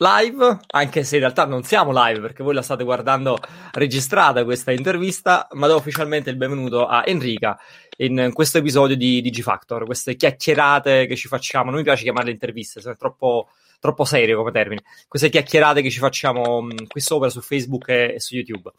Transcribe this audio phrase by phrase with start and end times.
[0.00, 3.38] live, anche se in realtà non siamo live perché voi la state guardando
[3.72, 7.58] registrata questa intervista, ma do ufficialmente il benvenuto a Enrica
[7.98, 12.80] in questo episodio di Digifactor, queste chiacchierate che ci facciamo, non mi piace chiamarle interviste,
[12.80, 17.42] sono troppo, troppo serio come termine, queste chiacchierate che ci facciamo mh, qui sopra su
[17.42, 18.70] Facebook e, e su YouTube.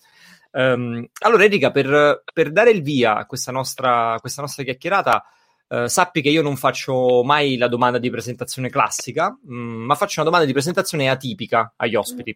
[0.54, 5.24] Um, allora Enrica, per, per, dare il via a questa nostra, questa nostra chiacchierata,
[5.72, 10.20] Uh, sappi che io non faccio mai la domanda di presentazione classica, mh, ma faccio
[10.20, 12.36] una domanda di presentazione atipica agli ospiti.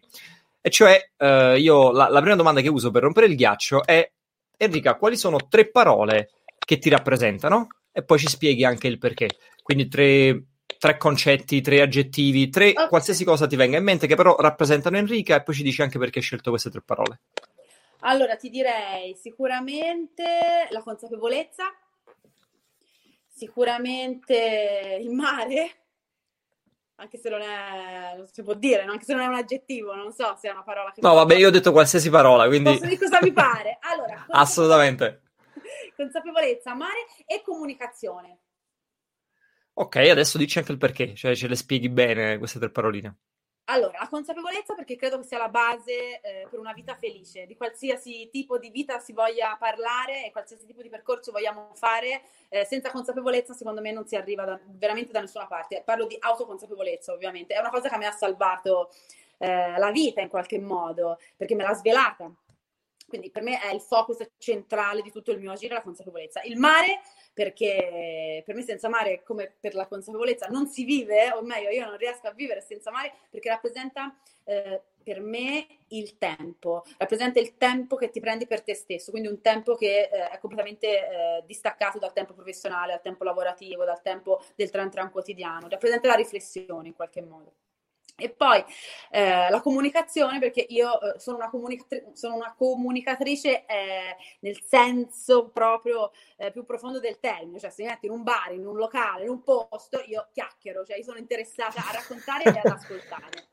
[0.58, 4.10] E cioè, uh, io la, la, prima domanda che uso per rompere il ghiaccio è:
[4.56, 7.66] Enrica, quali sono tre parole che ti rappresentano?
[7.92, 9.28] E poi ci spieghi anche il perché.
[9.62, 10.44] Quindi tre,
[10.78, 12.88] tre concetti, tre aggettivi, tre okay.
[12.88, 15.98] qualsiasi cosa ti venga in mente che però rappresentano Enrica e poi ci dici anche
[15.98, 17.20] perché hai scelto queste tre parole.
[18.00, 20.24] Allora, ti direi sicuramente
[20.70, 21.64] la consapevolezza
[23.36, 25.70] Sicuramente il mare,
[26.94, 30.10] anche se non è, non si può dire, anche se non è un aggettivo, non
[30.10, 31.02] so se è una parola che...
[31.02, 32.70] No, vabbè, io ho detto qualsiasi parola, quindi...
[32.70, 33.76] Posso dire cosa mi pare?
[33.82, 35.20] Allora, Assolutamente.
[35.94, 38.38] Consapevolezza, mare e comunicazione.
[39.74, 43.18] Ok, adesso dici anche il perché, cioè ce le spieghi bene queste tre paroline.
[43.68, 47.56] Allora, la consapevolezza perché credo che sia la base eh, per una vita felice, di
[47.56, 52.64] qualsiasi tipo di vita si voglia parlare e qualsiasi tipo di percorso vogliamo fare, eh,
[52.64, 55.82] senza consapevolezza secondo me non si arriva da, veramente da nessuna parte.
[55.84, 58.92] Parlo di autoconsapevolezza ovviamente, è una cosa che mi ha salvato
[59.38, 62.32] eh, la vita in qualche modo, perché me l'ha svelata.
[63.08, 66.40] Quindi per me è il focus centrale di tutto il mio agire la consapevolezza.
[66.42, 67.00] Il mare
[67.36, 71.84] perché per me senza mare, come per la consapevolezza, non si vive, o meglio, io
[71.84, 77.58] non riesco a vivere senza mare perché rappresenta eh, per me il tempo, rappresenta il
[77.58, 81.42] tempo che ti prendi per te stesso, quindi un tempo che eh, è completamente eh,
[81.44, 86.14] distaccato dal tempo professionale, dal tempo lavorativo, dal tempo del tran tran quotidiano, rappresenta la
[86.14, 87.52] riflessione in qualche modo.
[88.18, 88.64] E poi
[89.10, 95.50] eh, la comunicazione, perché io eh, sono, una comunicatri- sono, una comunicatrice eh, nel senso
[95.50, 98.76] proprio eh, più profondo del termine, cioè se mi metto in un bar, in un
[98.76, 103.48] locale, in un posto, io chiacchiero, cioè io sono interessata a raccontare e ad ascoltare.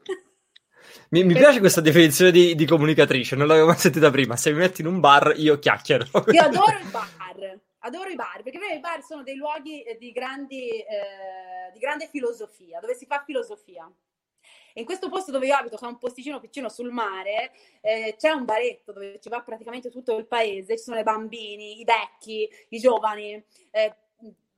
[1.09, 4.35] Mi, mi piace questa definizione di, di, comunicatrice, non l'avevo mai sentita prima.
[4.35, 6.05] Se mi metti in un bar, io chiacchiero.
[6.31, 10.69] Io adoro il bar, adoro i bar, perché i bar sono dei luoghi di, grandi,
[10.69, 13.89] eh, di grande filosofia, dove si fa filosofia.
[14.73, 17.51] In questo posto dove io abito, che è un posticino piccino sul mare,
[17.81, 21.79] eh, c'è un baretto dove ci va praticamente tutto il paese, ci sono i bambini,
[21.79, 23.43] i vecchi, i giovani.
[23.71, 23.95] Eh,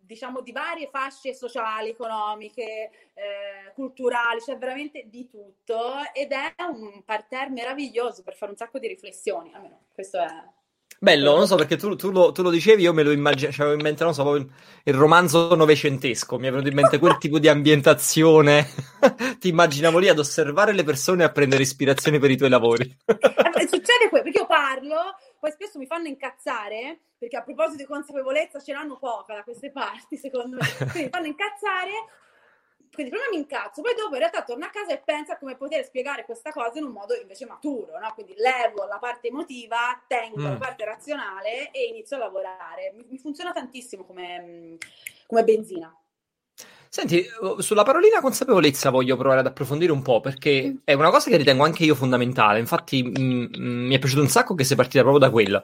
[0.06, 6.54] diciamo di varie fasce sociali, economiche, eh, culturali, c'è cioè veramente di tutto ed è
[6.70, 10.30] un parterre meraviglioso per fare un sacco di riflessioni, almeno questo è
[11.00, 13.74] Bello, non so perché tu, tu, lo, tu lo, dicevi, io me lo immaginavo, cioè,
[13.74, 14.48] in mente, non so, proprio
[14.84, 18.68] il romanzo novecentesco, mi è venuto in mente quel tipo di ambientazione.
[19.40, 22.98] Ti immaginavo lì ad osservare le persone e a prendere ispirazione per i tuoi lavori.
[23.06, 27.86] Eh, succede quello, perché io parlo, poi spesso mi fanno incazzare, perché a proposito di
[27.86, 30.68] consapevolezza ce l'hanno poca da queste parti, secondo me.
[30.78, 31.92] Quindi mi fanno incazzare
[32.96, 35.56] quindi prima mi incazzo, poi dopo in realtà torno a casa e penso a come
[35.56, 38.12] poter spiegare questa cosa in un modo invece maturo, no?
[38.16, 40.46] Quindi levo la parte emotiva, tengo mm.
[40.46, 42.92] la parte razionale e inizio a lavorare.
[42.96, 44.78] Mi, mi funziona tantissimo come,
[45.28, 45.96] come benzina.
[46.90, 47.26] Senti,
[47.58, 50.78] sulla parolina consapevolezza voglio provare ad approfondire un po' perché mm.
[50.86, 52.58] è una cosa che ritengo anche io fondamentale.
[52.60, 55.64] Infatti, m- m- mi è piaciuto un sacco che sei partita proprio da quella.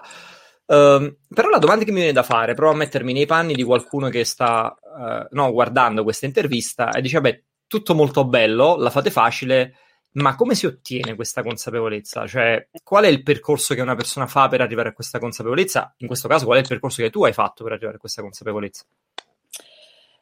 [0.72, 3.64] Uh, però la domanda che mi viene da fare, provo a mettermi nei panni di
[3.64, 8.90] qualcuno che sta uh, no, guardando questa intervista e dice: Vabbè, tutto molto bello, la
[8.90, 9.76] fate facile,
[10.14, 12.26] ma come si ottiene questa consapevolezza?
[12.26, 15.94] Cioè, qual è il percorso che una persona fa per arrivare a questa consapevolezza?
[15.98, 18.22] In questo caso, qual è il percorso che tu hai fatto per arrivare a questa
[18.22, 18.86] consapevolezza?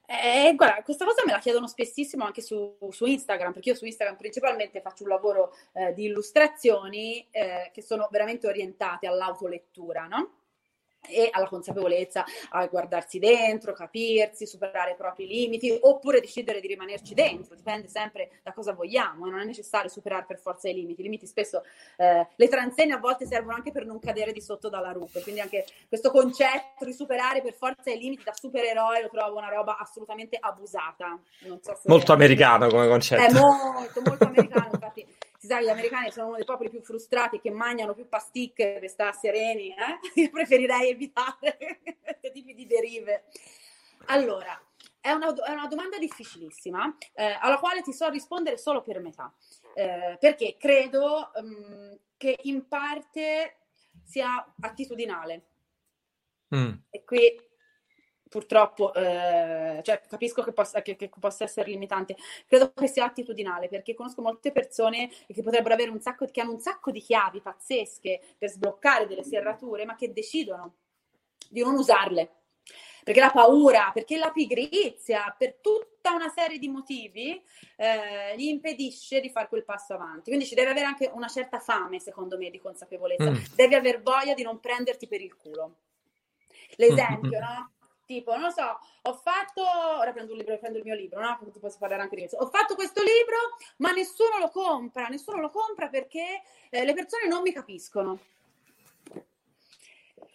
[0.08, 3.86] Eh, guarda, questa cosa me la chiedono spessissimo anche su, su Instagram, perché io su
[3.86, 10.38] Instagram principalmente faccio un lavoro eh, di illustrazioni eh, che sono veramente orientate all'autolettura, no?
[11.08, 17.14] E alla consapevolezza a guardarsi dentro, capirsi, superare i propri limiti oppure decidere di rimanerci
[17.14, 21.02] dentro, dipende sempre da cosa vogliamo e non è necessario superare per forza i limiti,
[21.02, 21.64] i limiti spesso
[21.98, 25.42] eh, le transenne a volte servono anche per non cadere di sotto dalla rupe, quindi
[25.42, 29.78] anche questo concetto di superare per forza i limiti da supereroe lo trovo una roba
[29.78, 31.20] assolutamente abusata.
[31.62, 32.16] So molto è...
[32.16, 33.22] americano come concetto.
[33.24, 35.06] È molto, molto americano, infatti
[35.50, 38.78] si sa che gli americani sono uno dei popoli più frustrati che mangiano più pasticche
[38.80, 40.00] per stare sereni, eh?
[40.22, 43.26] io preferirei evitare questi tipi di derive.
[44.08, 44.62] Allora,
[45.02, 49.34] è una, è una domanda difficilissima eh, alla quale ti so rispondere solo per metà,
[49.74, 53.58] eh, perché credo um, che in parte
[54.04, 55.46] sia attitudinale.
[56.56, 56.74] Mm.
[56.90, 57.49] E qui
[58.30, 62.16] purtroppo, eh, cioè, capisco che possa, che, che possa, essere limitante.
[62.48, 66.54] Credo che sia attitudinale perché conosco molte persone che potrebbero avere un sacco, che hanno
[66.54, 70.76] un sacco di chiavi pazzesche per sbloccare delle serrature, ma che decidono
[71.50, 72.34] di non usarle.
[73.04, 77.42] Perché la paura, perché la pigrizia, per tutta una serie di motivi,
[77.76, 80.30] eh, gli impedisce di fare quel passo avanti.
[80.30, 83.32] Quindi ci deve avere anche una certa fame, secondo me, di consapevolezza.
[83.32, 83.36] Mm.
[83.56, 85.78] Devi aver voglia di non prenderti per il culo.
[86.76, 87.42] L'esempio, mm.
[87.42, 87.72] no?
[88.10, 91.38] Tipo, non lo so, ho fatto, ora prendo un libro, prendo il mio libro, no?
[91.38, 92.44] Perché posso parlare anche di questo.
[92.44, 93.38] Ho fatto questo libro,
[93.78, 96.42] ma nessuno lo compra, nessuno lo compra perché
[96.72, 98.20] eh, le persone non mi capiscono.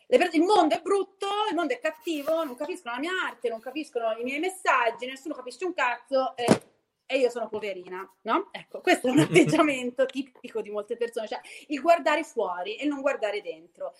[0.06, 4.12] Il mondo è brutto, il mondo è cattivo, non capiscono la mia arte, non capiscono
[4.12, 6.46] i miei messaggi, nessuno capisce un cazzo e,
[7.06, 8.50] e io sono poverina, no?
[8.52, 13.00] Ecco, questo è un atteggiamento tipico di molte persone, cioè il guardare fuori e non
[13.00, 13.94] guardare dentro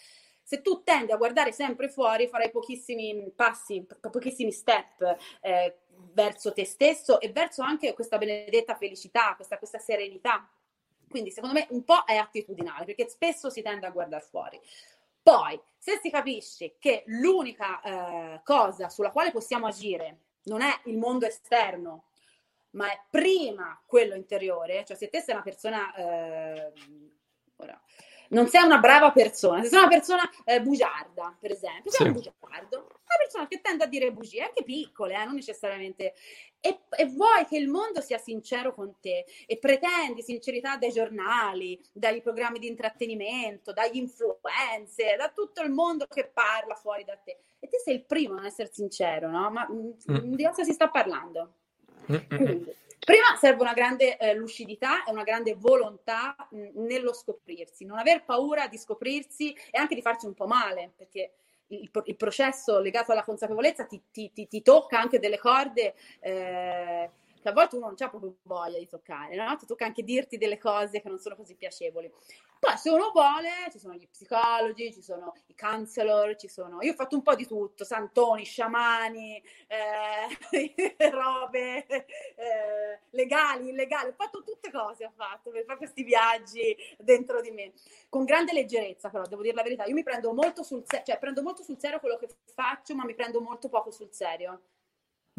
[0.45, 5.79] se tu tendi a guardare sempre fuori, farai pochissimi passi, pochissimi step eh,
[6.13, 10.47] verso te stesso e verso anche questa benedetta felicità, questa, questa serenità.
[11.09, 14.61] Quindi secondo me un po' è attitudinale, perché spesso si tende a guardare fuori.
[15.23, 20.99] Poi, se si capisce che l'unica eh, cosa sulla quale possiamo agire non è il
[20.99, 22.09] mondo esterno,
[22.73, 25.95] ma è prima quello interiore, cioè se te sei una persona...
[25.95, 26.73] Eh,
[27.57, 27.81] ora,
[28.31, 32.07] non sei una brava persona, se sei una persona eh, bugiarda, per esempio, sei sì.
[32.07, 36.15] un bugiardo, una persona che tende a dire bugie, anche piccole, eh, non necessariamente,
[36.61, 41.79] e, e, vuoi che il mondo sia sincero con te e pretendi sincerità dai giornali,
[41.93, 47.37] dai programmi di intrattenimento, dagli influencer, da tutto il mondo che parla fuori da te.
[47.59, 49.51] E te sei il primo a non essere sincero, no?
[49.51, 49.91] Ma mm.
[50.11, 50.35] mm.
[50.35, 51.53] di cosa si sta parlando?
[52.11, 52.17] Mm.
[52.29, 52.75] Quindi,
[53.05, 58.25] Prima serve una grande eh, lucidità e una grande volontà mh, nello scoprirsi, non aver
[58.25, 61.33] paura di scoprirsi e anche di farci un po' male, perché
[61.69, 67.11] il, il processo legato alla consapevolezza ti, ti, ti, ti tocca anche delle corde eh,
[67.45, 69.55] che a volte uno non ha proprio voglia di toccare, no?
[69.57, 72.11] Ti tocca anche dirti delle cose che non sono così piacevoli.
[72.59, 76.81] Poi se uno vuole, ci sono gli psicologi, ci sono i counselor, ci sono...
[76.81, 84.15] Io ho fatto un po' di tutto, santoni, sciamani, eh, robe eh, legali, illegali, ho
[84.15, 87.75] fatto tutte cose, ho fatto per fare questi viaggi dentro di me.
[88.09, 91.19] Con grande leggerezza però, devo dire la verità, io mi prendo molto sul serio, cioè
[91.19, 94.61] prendo molto sul serio quello che faccio, ma mi prendo molto poco sul serio.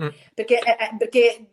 [0.02, 0.10] Mm.
[0.34, 1.48] Perché, eh, eh, perché,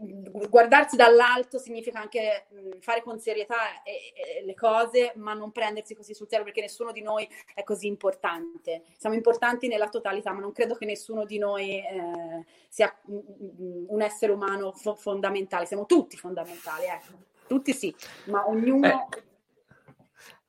[0.49, 5.95] guardarsi dall'alto significa anche mh, fare con serietà e, e le cose, ma non prendersi
[5.95, 8.83] così sul serio perché nessuno di noi è così importante.
[8.99, 14.03] Siamo importanti nella totalità, ma non credo che nessuno di noi eh, sia mh, un
[14.03, 15.67] essere umano fo- fondamentale.
[15.67, 17.31] Siamo tutti fondamentali, ecco.
[17.47, 17.95] Tutti sì,
[18.25, 19.23] ma ognuno eh,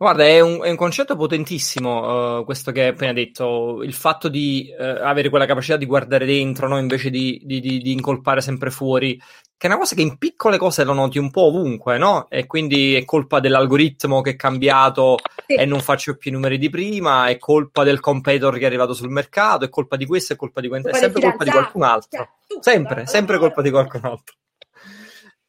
[0.04, 4.28] Guarda, è un, è un, concetto potentissimo uh, questo che hai appena detto, il fatto
[4.28, 6.78] di uh, avere quella capacità di guardare dentro, no?
[6.78, 10.58] invece di, di, di, di, incolpare sempre fuori, che è una cosa che in piccole
[10.58, 12.28] cose lo noti un po' ovunque, no?
[12.30, 15.54] E quindi è colpa dell'algoritmo che è cambiato sì.
[15.54, 18.94] e non faccio più i numeri di prima, è colpa del competitor che è arrivato
[18.94, 21.84] sul mercato, è colpa di questo, è colpa di questo, è sempre colpa di qualcun
[21.84, 22.30] altro.
[22.46, 24.36] Cioè, sempre, sempre colpa di qualcun altro.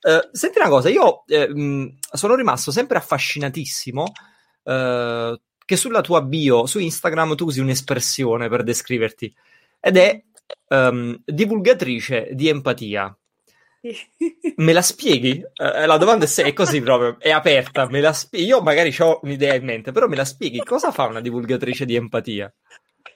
[0.01, 4.13] Uh, senti una cosa, io eh, mh, sono rimasto sempre affascinatissimo
[4.64, 9.35] uh, che sulla tua bio su Instagram tu usi un'espressione per descriverti
[9.80, 10.23] ed è
[10.68, 13.16] um, divulgatrice di empatia.
[14.56, 15.42] Me la spieghi?
[15.42, 17.87] Uh, la domanda è, se è così proprio, è aperta.
[17.88, 18.47] Me la spieghi?
[18.47, 20.59] Io magari ho un'idea in mente, però me la spieghi?
[20.64, 22.52] Cosa fa una divulgatrice di empatia?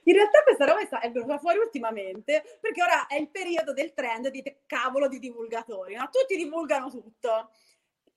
[0.04, 4.28] In realtà questa roba è venuta fuori ultimamente perché ora è il periodo del trend
[4.28, 6.08] di cavolo di divulgatori, no?
[6.10, 7.50] tutti divulgano tutto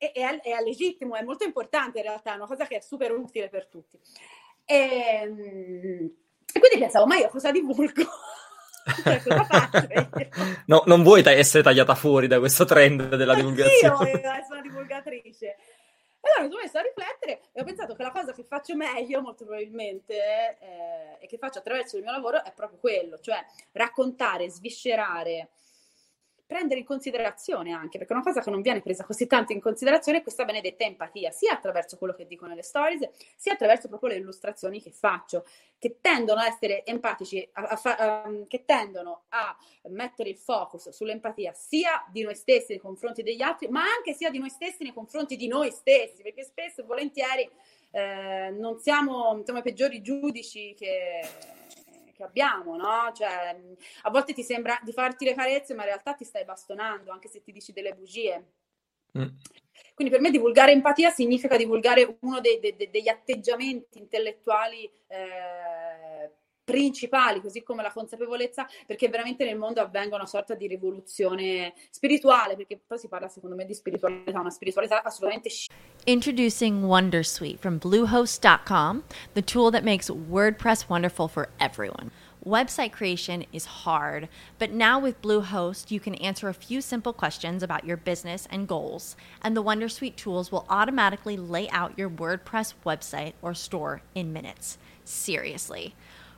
[0.02, 3.12] e, è, è, legittimo, è molto importante in realtà, è una cosa che è super
[3.12, 4.00] utile per tutti.
[4.66, 4.76] E,
[5.22, 6.12] ehm,
[6.52, 8.02] e quindi pensavo, ma io cosa divulgo?
[9.04, 9.88] cioè, cosa faccio?
[10.66, 14.10] no, non vuoi essere tagliata fuori da questo trend della divulgazione?
[14.10, 15.46] Io essere una divulgatrice.
[15.46, 18.76] E allora mi sono messa a riflettere e ho pensato che la cosa che faccio
[18.76, 20.16] meglio, molto probabilmente,
[20.60, 25.50] eh, e che faccio attraverso il mio lavoro è proprio quello, cioè raccontare, sviscerare,
[26.52, 30.18] prendere in considerazione anche, perché una cosa che non viene presa così tanto in considerazione
[30.18, 34.18] è questa benedetta empatia, sia attraverso quello che dico nelle stories, sia attraverso proprio le
[34.18, 35.46] illustrazioni che faccio,
[35.80, 40.90] che tendono a essere empatici, a, a fa, um, che tendono a mettere il focus
[40.90, 44.84] sull'empatia sia di noi stessi nei confronti degli altri, ma anche sia di noi stessi
[44.84, 47.50] nei confronti di noi stessi, perché spesso e volentieri
[47.92, 51.22] eh, non siamo, siamo i peggiori giudici che
[52.22, 53.12] che abbiamo, no?
[53.14, 53.60] Cioè,
[54.04, 57.28] a volte ti sembra di farti le carezze, ma in realtà ti stai bastonando, anche
[57.28, 58.46] se ti dici delle bugie.
[59.18, 59.28] Mm.
[59.94, 66.11] Quindi per me divulgare empatia significa divulgare uno dei, dei, degli atteggiamenti intellettuali eh,
[66.64, 72.56] principali, così come la consapevolezza, perché veramente nel mondo avvenga una sorta di rivoluzione spirituale,
[72.56, 75.50] perché poi si parla secondo me di spiritualità, una spiritualità assolutamente
[76.06, 79.04] Introducing Wondersuite from Bluehost.com,
[79.34, 82.12] the tool that makes WordPress wonderful for everyone.
[82.44, 84.28] Website creation is hard,
[84.58, 88.68] but now with Bluehost, you can answer a few simple questions about your business and
[88.68, 94.34] goals, and the Wondersuite tools will automatically lay out your WordPress website or store in
[94.34, 94.80] minutes.
[95.04, 95.94] Seriously.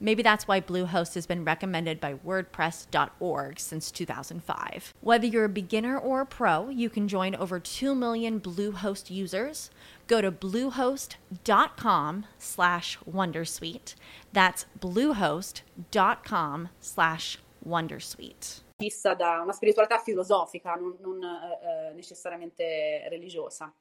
[0.00, 4.94] Maybe that's why Bluehost has been recommended by WordPress.org since 2005.
[5.00, 9.70] Whether you're a beginner or a pro, you can join over 2 million Bluehost users.
[10.06, 13.94] Go to bluehost.com slash wondersuite.
[14.32, 18.60] That's bluehost.com slash wondersuite.
[18.78, 23.74] Vista da una spiritualità filosofica, non, non eh, necessariamente religiosa.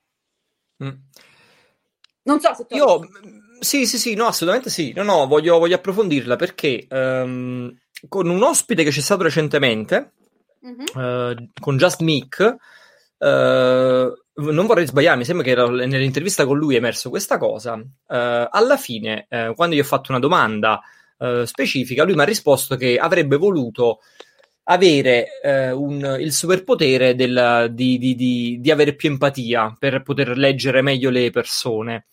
[0.83, 0.95] Mm.
[2.27, 2.75] Non so se tu...
[2.75, 2.99] Io,
[3.59, 4.91] sì, sì, sì, no, assolutamente sì.
[4.93, 7.73] No, no, voglio, voglio approfondirla perché um,
[8.07, 10.11] con un ospite che c'è stato recentemente,
[10.65, 11.31] mm-hmm.
[11.31, 12.55] uh, con Just Mick,
[13.17, 17.73] uh, non vorrei sbagliarmi, sembra che nell'intervista con lui è emerso questa cosa.
[17.73, 20.81] Uh, alla fine, quando gli ho fatto una domanda
[21.45, 24.01] specifica, lui mi ha risposto che avrebbe voluto
[24.69, 30.37] avere eh, un, il superpotere del, di, di, di, di, avere più empatia per poter
[30.37, 32.05] leggere meglio le persone.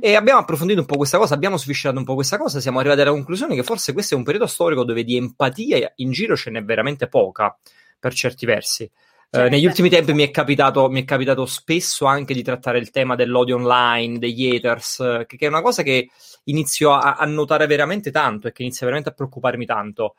[0.00, 3.02] E abbiamo approfondito un po' questa cosa, abbiamo sviscerato un po' questa cosa, siamo arrivati
[3.02, 6.50] alla conclusione che forse questo è un periodo storico dove di empatia in giro ce
[6.50, 7.56] n'è veramente poca,
[7.98, 8.90] per certi versi.
[9.30, 12.90] Uh, negli ultimi tempi mi è, capitato, mi è, capitato, spesso anche di trattare il
[12.90, 16.08] tema dell'odio online, degli haters, che, che è una cosa che
[16.44, 20.14] inizio a, a, notare veramente tanto e che inizia veramente a preoccuparmi tanto.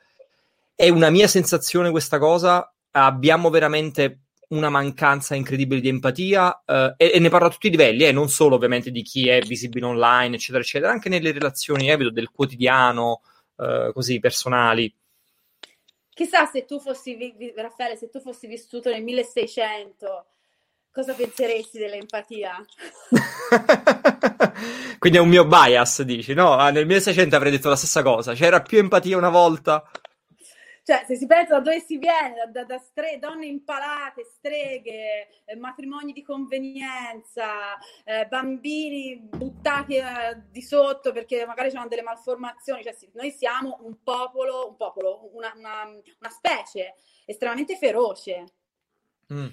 [0.76, 7.12] È una mia sensazione questa cosa, abbiamo veramente una mancanza incredibile di empatia eh, e,
[7.16, 9.86] e, ne parlo a tutti i livelli, eh, non solo ovviamente di chi è visibile
[9.86, 13.22] online, eccetera, eccetera, anche nelle relazioni eh, del quotidiano,
[13.58, 14.94] eh, così personali.
[16.14, 17.18] Chissà se tu fossi,
[17.56, 20.26] Raffaele, se tu fossi vissuto nel 1600,
[20.92, 22.64] cosa penseresti dell'empatia?
[24.98, 26.54] Quindi è un mio bias, dici, no?
[26.54, 29.84] Ah, nel 1600 avrei detto la stessa cosa, c'era più empatia una volta.
[30.86, 35.44] Cioè, se si pensa da dove si viene, da, da, da stre- donne impalate, streghe,
[35.44, 42.84] eh, matrimoni di convenienza, eh, bambini buttati eh, di sotto perché magari c'erano delle malformazioni,
[42.84, 46.94] cioè sì, noi siamo un popolo, un popolo, una, una, una specie
[47.26, 48.44] estremamente feroce.
[49.34, 49.48] Mm.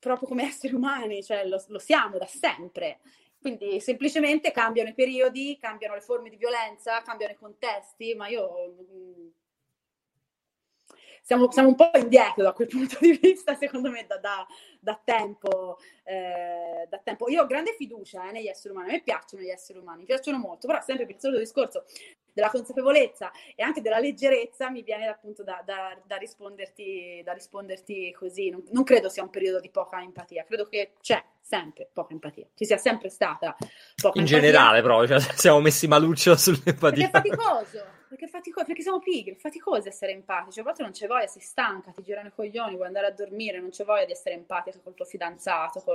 [0.00, 2.98] Proprio come esseri umani, cioè lo, lo siamo da sempre.
[3.38, 8.74] Quindi semplicemente cambiano i periodi, cambiano le forme di violenza, cambiano i contesti, ma io
[8.82, 9.28] mm,
[11.24, 14.46] siamo, siamo, un po' indietro da quel punto di vista, secondo me, da, da,
[14.78, 17.28] da, tempo, eh, da tempo.
[17.28, 20.06] Io ho grande fiducia eh, negli esseri umani, a me piacciono gli esseri umani, mi
[20.06, 21.84] piacciono molto, però sempre per il solito discorso
[22.34, 28.12] della consapevolezza e anche della leggerezza mi viene appunto da, da, da, risponderti, da risponderti
[28.12, 28.50] così.
[28.50, 32.46] Non, non, credo sia un periodo di poca empatia, credo che c'è sempre poca empatia,
[32.54, 34.40] ci sia sempre stata poca In empatia.
[34.40, 37.08] generale però, cioè, siamo messi maluccio sull'empatia.
[37.08, 40.92] Perché è faticoso, perché, fatico- perché siamo pigri, è faticoso essere empatici, a volte non
[40.92, 44.06] c'è voglia, sei stanca, ti girano i coglioni, vuoi andare a dormire, non c'è voglia
[44.06, 45.93] di essere empatica col tuo fidanzato, col,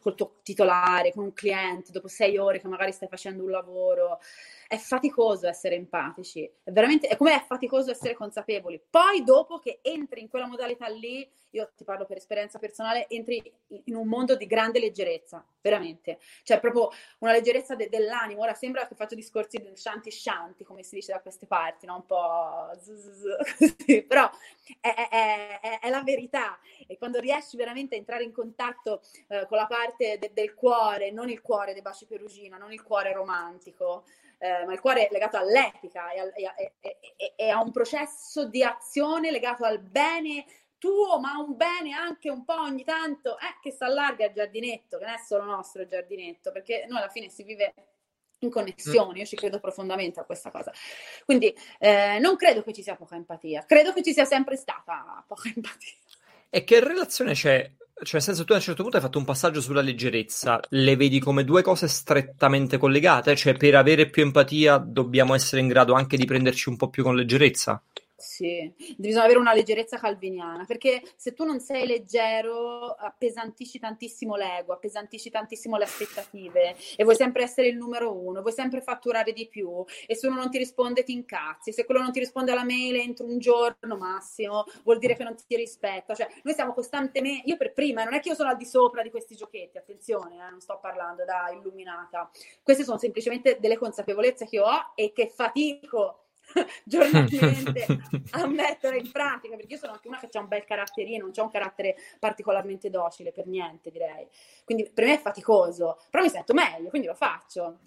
[0.00, 4.20] col tuo titolare, con un cliente, dopo sei ore che magari stai facendo un lavoro
[4.68, 8.78] è faticoso essere empatici, è veramente, è come è faticoso essere consapevoli.
[8.88, 13.42] Poi dopo che entri in quella modalità lì, io ti parlo per esperienza personale, entri
[13.84, 16.18] in un mondo di grande leggerezza, veramente.
[16.42, 18.42] Cioè proprio una leggerezza de- dell'animo.
[18.42, 21.96] Ora sembra che faccio discorsi shanti shanti, come si dice da queste parti, no?
[21.96, 22.68] un po'
[23.58, 24.30] così, però
[24.80, 26.58] è, è, è, è, la verità.
[26.86, 31.10] E quando riesci veramente a entrare in contatto eh, con la parte de- del cuore,
[31.10, 34.04] non il cuore dei baci perugina, non il cuore romantico,
[34.38, 38.62] eh, ma il cuore è legato all'etica e, e, e, e, a un processo di
[38.62, 40.44] azione legato al bene
[40.78, 44.98] tuo, ma un bene anche un po' ogni tanto, eh, che si allarga il giardinetto,
[44.98, 47.74] che non è solo nostro il giardinetto, perché noi alla fine si vive
[48.40, 50.72] in connessione, io ci credo profondamente a questa cosa.
[51.24, 55.24] Quindi eh, non credo che ci sia poca empatia, credo che ci sia sempre stata
[55.26, 55.94] poca empatia.
[56.50, 57.70] E che relazione c'è
[58.02, 60.96] cioè, nel senso, tu a un certo punto hai fatto un passaggio sulla leggerezza, le
[60.96, 63.34] vedi come due cose strettamente collegate?
[63.34, 67.02] Cioè, per avere più empatia dobbiamo essere in grado anche di prenderci un po' più
[67.02, 67.82] con leggerezza?
[68.20, 74.72] Sì, bisogna avere una leggerezza calviniana, perché se tu non sei leggero appesantisci tantissimo l'ego,
[74.72, 79.46] appesantisci tantissimo le aspettative e vuoi sempre essere il numero uno, vuoi sempre fatturare di
[79.46, 82.64] più e se uno non ti risponde ti incazzi, se quello non ti risponde alla
[82.64, 87.48] mail entro un giorno massimo vuol dire che non ti rispetta, cioè noi siamo costantemente,
[87.48, 90.34] io per prima, non è che io sono al di sopra di questi giochetti, attenzione,
[90.44, 92.28] eh, non sto parlando da illuminata,
[92.64, 96.24] queste sono semplicemente delle consapevolezze che ho e che fatico
[96.84, 97.86] giornalmente
[98.32, 101.32] a mettere in pratica, perché io sono anche una che ha un bel caratterino, non
[101.34, 104.26] ho un carattere particolarmente docile per niente, direi.
[104.64, 107.78] Quindi per me è faticoso, però mi sento meglio, quindi lo faccio.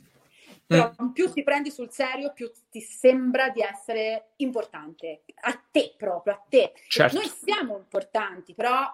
[0.65, 1.09] Però mm.
[1.09, 6.41] più ti prendi sul serio, più ti sembra di essere importante, a te proprio, a
[6.47, 6.73] te.
[6.88, 7.17] Certo.
[7.17, 8.89] Noi siamo importanti, però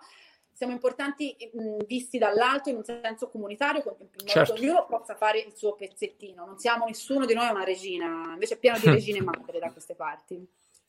[0.58, 4.54] siamo importanti mh, visti dall'alto in un senso comunitario, in modo certo.
[4.54, 6.46] che ognuno possa fare il suo pezzettino.
[6.48, 9.94] Non siamo nessuno di noi una regina, invece è pieno di regine madre da queste
[9.94, 10.44] parti.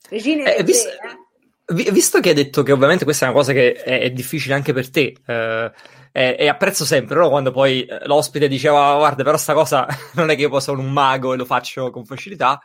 [0.09, 1.91] Regine eh, visto, eh?
[1.91, 4.73] visto che hai detto che ovviamente questa è una cosa che è, è difficile anche
[4.73, 5.71] per te, eh,
[6.11, 7.29] e, e, apprezzo sempre no?
[7.29, 10.89] quando poi eh, l'ospite diceva guarda però sta cosa non è che io posso un
[10.89, 12.59] mago e lo faccio con facilità,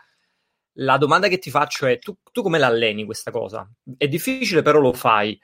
[0.78, 3.68] la domanda che ti faccio è tu, tu come l'alleni questa cosa?
[3.94, 5.38] È difficile però lo fai.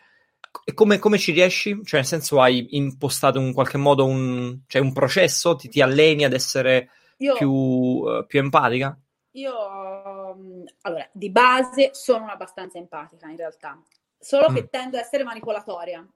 [0.64, 1.80] E come, come, ci riesci?
[1.84, 5.56] Cioè, nel senso, hai impostato in qualche modo un, cioè un processo?
[5.56, 8.98] Ti, ti, alleni ad essere io, più, uh, più, empatica?
[9.32, 13.80] Io, um, allora, di base sono abbastanza empatica in realtà,
[14.18, 14.54] solo mm.
[14.54, 16.06] che tendo ad essere manipolatoria.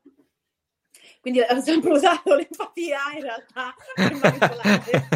[1.21, 5.09] Quindi ho sempre usato l'empatia in realtà per manipolare.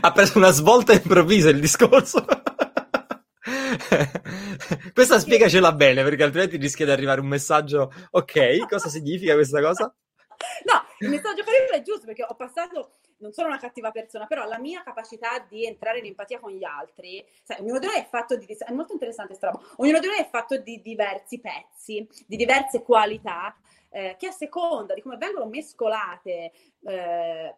[0.00, 2.24] ha preso una svolta improvvisa il discorso.
[4.92, 9.94] questa spiegacela bene perché altrimenti rischia di arrivare un messaggio ok, cosa significa questa cosa?
[10.64, 14.46] No, il messaggio carino è giusto perché ho passato non sono una cattiva persona, però
[14.46, 18.06] la mia capacità di entrare in empatia con gli altri, sai, ognuno di noi è
[18.06, 22.06] fatto di, è molto interessante questa roba, ognuno di noi è fatto di diversi pezzi,
[22.26, 23.56] di diverse qualità,
[23.90, 27.56] eh, che a seconda di come vengono mescolate eh,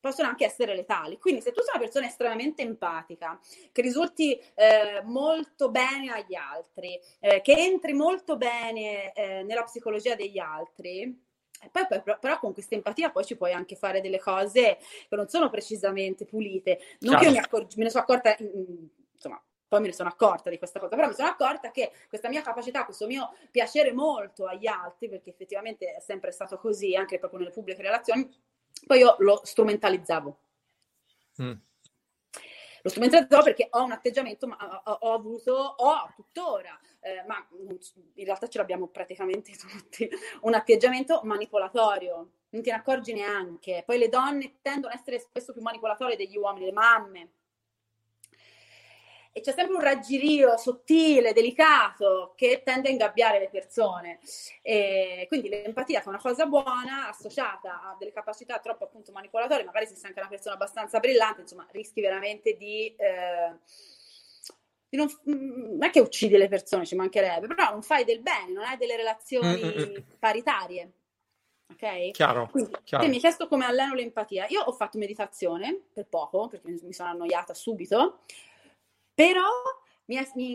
[0.00, 1.18] possono anche essere letali.
[1.18, 3.38] Quindi se tu sei una persona estremamente empatica,
[3.72, 10.14] che risulti eh, molto bene agli altri, eh, che entri molto bene eh, nella psicologia
[10.14, 11.26] degli altri,
[11.72, 15.28] poi, poi, però con questa empatia poi ci puoi anche fare delle cose che non
[15.28, 16.78] sono precisamente pulite.
[17.00, 17.20] Non Ciao.
[17.20, 20.56] che io mi, accor- me ne sono accorta, insomma, poi me ne sono accorta di
[20.56, 24.66] questa cosa, però mi sono accorta che questa mia capacità, questo mio piacere molto agli
[24.66, 28.26] altri, perché effettivamente è sempre stato così, anche proprio nelle pubbliche relazioni,
[28.86, 30.38] poi io lo strumentalizzavo.
[31.42, 31.52] Mm.
[32.82, 38.24] Lo strumentalizzavo perché ho un atteggiamento, ma ho, ho avuto, ho tuttora, eh, ma in
[38.24, 40.08] realtà ce l'abbiamo praticamente tutti,
[40.42, 42.30] un atteggiamento manipolatorio.
[42.50, 43.82] Non te ne accorgi neanche.
[43.84, 47.32] Poi le donne tendono ad essere spesso più manipolatorie degli uomini, le mamme
[49.38, 54.18] e c'è sempre un raggirio sottile, delicato, che tende a ingabbiare le persone.
[54.62, 59.86] E quindi l'empatia, è una cosa buona, associata a delle capacità troppo appunto manipolatorie, magari
[59.86, 62.94] se sei anche una persona abbastanza brillante, insomma, rischi veramente di...
[62.96, 63.56] Eh,
[64.90, 68.64] non, non, è che uccidi le persone, ci mancherebbe, però non fai del bene, non
[68.64, 70.04] hai delle relazioni Mm-mm.
[70.18, 70.92] paritarie.
[71.70, 72.12] Ok?
[72.12, 73.06] Chiaro, Quindi, chiaro.
[73.06, 74.46] Mi hai chiesto come alleno l'empatia.
[74.48, 78.20] Io ho fatto meditazione per poco, perché mi sono annoiata subito,
[79.18, 79.50] però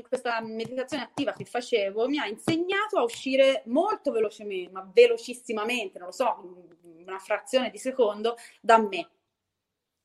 [0.08, 6.08] questa meditazione attiva che facevo mi ha insegnato a uscire molto velocemente, ma velocissimamente, non
[6.08, 9.10] lo so, una frazione di secondo, da me.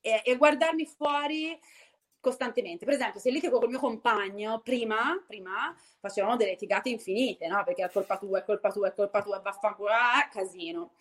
[0.01, 1.57] E, e guardarmi fuori
[2.19, 2.83] costantemente.
[2.83, 7.63] Per esempio, se litigo col mio compagno, prima, prima facevamo delle litigate infinite, no?
[7.63, 10.95] Perché è colpa tua, è colpa tua, è colpa tua, vaffanculo, ah, casino.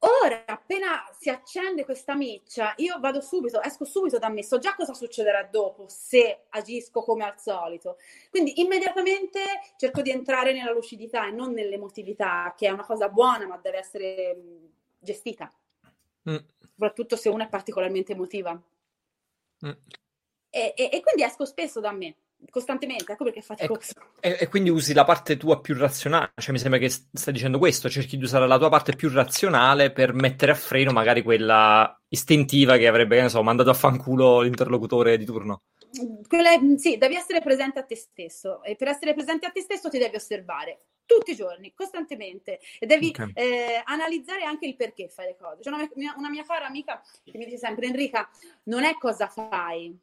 [0.00, 4.76] Ora, appena si accende questa miccia, io vado subito, esco subito da me, so già
[4.76, 7.98] cosa succederà dopo se agisco come al solito.
[8.30, 9.40] Quindi immediatamente
[9.76, 13.78] cerco di entrare nella lucidità e non nell'emotività, che è una cosa buona, ma deve
[13.78, 14.64] essere mm,
[15.00, 15.52] gestita.
[16.30, 16.36] Mm.
[16.60, 18.52] Soprattutto se una è particolarmente emotiva.
[18.52, 19.70] Mm.
[20.50, 22.14] E, e, e quindi esco spesso da me
[22.50, 23.92] costantemente, ecco perché è faticoso.
[24.20, 27.58] E, e, quindi usi la parte tua più razionale, cioè mi sembra che stai dicendo
[27.58, 31.98] questo, cerchi di usare la tua parte più razionale per mettere a freno magari quella
[32.08, 35.62] istintiva che avrebbe, che ne so, mandato a fanculo l'interlocutore di turno.
[36.26, 39.88] Quelle, sì, devi essere presente a te stesso e per essere presente a te stesso
[39.88, 43.32] ti devi osservare tutti i giorni, costantemente e devi okay.
[43.34, 45.62] eh, analizzare anche il perché fai le cose.
[45.62, 48.28] C'è una mia, una mia cara amica che mi dice sempre Enrica,
[48.64, 49.98] non è cosa fai,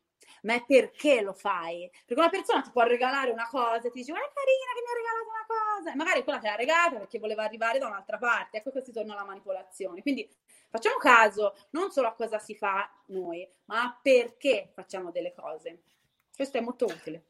[0.45, 1.89] ma è perché lo fai.
[2.05, 4.81] Perché una persona ti può regalare una cosa e ti dice, ma è carina che
[4.81, 7.87] mi ha regalato una cosa, e magari quella te l'ha regalata perché voleva arrivare da
[7.87, 8.57] un'altra parte.
[8.57, 10.01] Ecco che si torna alla manipolazione.
[10.01, 10.27] Quindi
[10.69, 15.81] facciamo caso non solo a cosa si fa noi, ma a perché facciamo delle cose.
[16.35, 17.25] Questo è molto utile.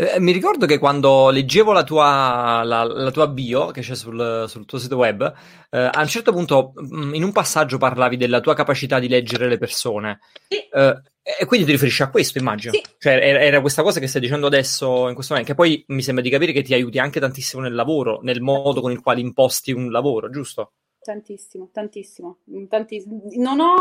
[0.00, 4.44] Eh, mi ricordo che quando leggevo la tua, la, la tua bio, che c'è sul,
[4.46, 5.34] sul tuo sito web,
[5.70, 9.48] eh, a un certo punto, mm, in un passaggio parlavi della tua capacità di leggere
[9.48, 10.20] le persone.
[10.46, 10.58] Sì.
[10.68, 11.02] Eh,
[11.36, 12.72] e quindi ti riferisci a questo, immagino.
[12.72, 12.82] Sì.
[12.96, 16.00] Cioè, era, era, questa cosa che stai dicendo adesso, in questo momento, che poi mi
[16.00, 19.20] sembra di capire che ti aiuti anche tantissimo nel lavoro, nel modo con il quale
[19.20, 20.72] imposti un lavoro, giusto?
[21.00, 22.38] Tantissimo, tantissimo,
[22.68, 23.22] tantissimo.
[23.36, 23.74] Non ho,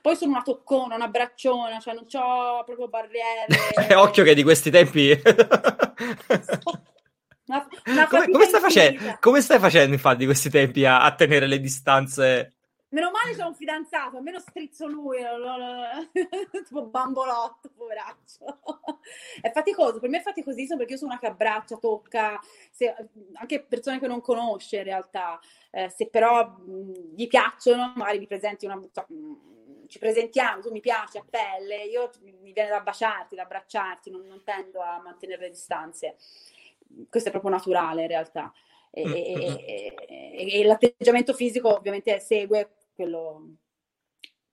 [0.00, 3.46] poi sono una toccona, una bracciona, cioè non ho proprio barriere.
[3.88, 5.10] Eh, occhio che di questi tempi...
[7.48, 11.14] una, una come, come, stai facendo, come, stai facendo, infatti, di questi tempi a, a
[11.14, 12.57] tenere le distanze?
[12.90, 15.18] Meno male c'è un fidanzato, almeno strizzo lui,
[16.64, 18.60] tipo bambolotto, poveraccio.
[19.40, 22.38] È faticoso, per me è faticosissimo perché io sono una che abbraccia, tocca,
[22.70, 22.94] se,
[23.34, 28.26] anche persone che non conosce in realtà, eh, se però mh, gli piacciono, magari mi
[28.26, 28.78] presenti una...
[28.92, 29.06] Cioè,
[29.86, 34.26] ci presentiamo, tu mi piaci a pelle, io mi viene da baciarti, da abbracciarti, non,
[34.26, 36.16] non tendo a mantenere le distanze.
[37.08, 38.52] Questo è proprio naturale in realtà.
[38.90, 39.56] E, mm, e, mm, mm.
[39.58, 43.54] e, e, l'atteggiamento fisico ovviamente segue quello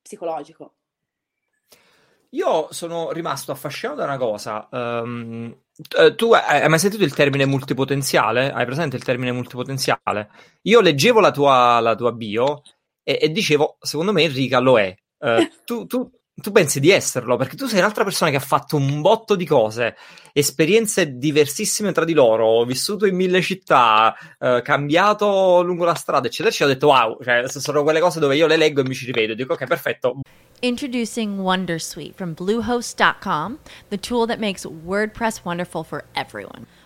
[0.03, 0.75] psicologico.
[2.29, 4.67] Io sono rimasto affascinato da una cosa.
[4.71, 5.57] Um,
[6.15, 8.51] tu hai mai sentito il termine multipotenziale?
[8.51, 10.29] Hai presente il termine multipotenziale?
[10.63, 12.61] Io leggevo la tua, la tua bio
[13.01, 14.95] e, e, dicevo, secondo me Enrica lo è.
[15.17, 18.75] Uh, tu, tu, tu pensi di esserlo perché tu sei un'altra persona che ha fatto
[18.75, 19.95] un botto di cose,
[20.33, 26.49] esperienze diversissime tra di loro, vissuto in mille città, eh, cambiato lungo la strada, eccetera,
[26.49, 26.71] eccetera.
[26.71, 29.33] Ho detto wow, cioè sono quelle cose dove io le leggo e mi ci rivedo.
[29.33, 30.19] Dico ok, perfetto.
[30.61, 36.65] Introducing Wondersuite from Bluehost.com, the tool that makes WordPress wonderful for everyone.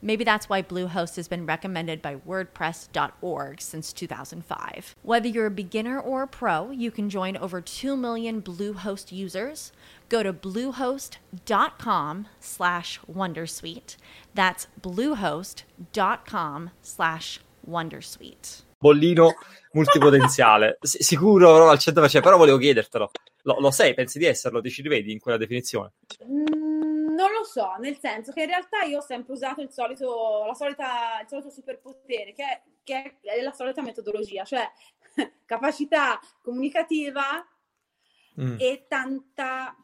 [0.00, 4.94] Maybe that's why Bluehost has been recommended by WordPress.org since 2005.
[5.02, 9.72] Whether you're a beginner or a pro, you can join over 2 million Bluehost users.
[10.08, 13.96] Go to bluehost.com slash wondersuite.
[14.34, 18.62] That's bluehost.com slash wondersuite.
[18.80, 19.32] Bollino
[19.72, 20.78] multipotenziale.
[20.80, 23.10] S- sicuro al 100%, però volevo chiedertelo.
[23.42, 23.94] Lo, lo sei?
[23.94, 24.60] Pensi di esserlo?
[24.60, 25.92] Ti ci rivedi in quella definizione?
[26.24, 26.67] Mm,
[27.18, 30.54] non lo so, nel senso che in realtà io ho sempre usato il solito, la
[30.54, 34.70] solita, il solito superpotere, che è, che è la solita metodologia, cioè
[35.44, 37.44] capacità comunicativa
[38.40, 38.56] mm.
[38.60, 39.76] e tanta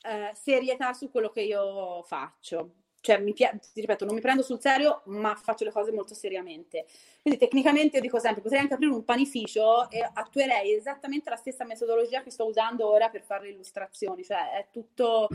[0.00, 2.72] eh, serietà su quello che io faccio.
[3.00, 6.14] Cioè, mi pi- ti ripeto, non mi prendo sul serio, ma faccio le cose molto
[6.14, 6.86] seriamente.
[7.22, 11.64] Quindi tecnicamente io dico sempre, potrei anche aprire un panificio e attuerei esattamente la stessa
[11.64, 15.28] metodologia che sto usando ora per fare le illustrazioni, cioè è tutto,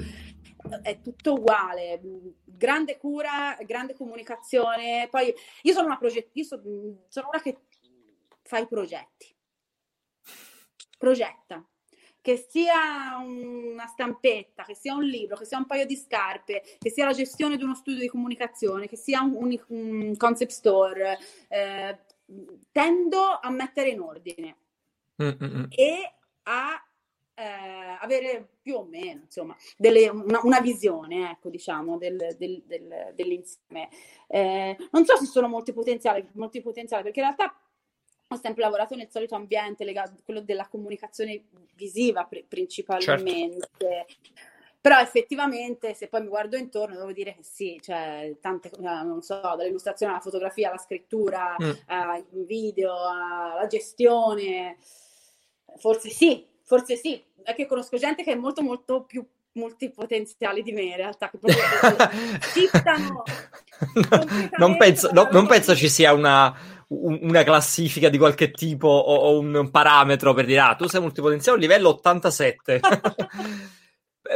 [0.82, 2.00] è tutto uguale,
[2.44, 5.08] grande cura, grande comunicazione.
[5.10, 7.58] Poi io sono una progettista, sono una che
[8.42, 9.34] fa i progetti,
[10.98, 11.66] progetta
[12.24, 16.90] che sia una stampetta, che sia un libro, che sia un paio di scarpe, che
[16.90, 22.00] sia la gestione di uno studio di comunicazione, che sia un, un concept store, eh,
[22.72, 24.56] tendo a mettere in ordine
[25.22, 25.68] Mm-mm.
[25.70, 26.82] e a
[27.36, 33.12] eh, avere più o meno insomma delle, una, una, visione ecco diciamo del, del, del,
[33.16, 33.90] dell'insieme
[34.28, 37.54] eh, non so se sono molti potenziali, molti potenziali perché in realtà
[38.34, 41.44] ho sempre lavorato nel solito ambiente legato quello della comunicazione
[41.76, 43.70] visiva pr- principalmente.
[43.78, 44.16] Certo.
[44.82, 49.22] Però effettivamente, se poi mi guardo intorno, devo dire che sì, cioè, tante, eh, non
[49.22, 52.44] so, dall'illustrazione alla fotografia, alla scrittura, mm.
[52.46, 54.76] video, alla gestione,
[55.78, 57.24] forse sì, forse sì.
[57.42, 61.38] È che conosco gente che è molto, molto più multipotenziali di me in realtà che
[61.38, 61.62] proprio
[62.42, 63.24] shiftano
[64.58, 66.56] non penso, no, non penso ci sia una,
[67.02, 71.60] una classifica di qualche tipo o, o, un parametro per dire ah tu sei multipotenziale
[71.60, 72.80] livello 87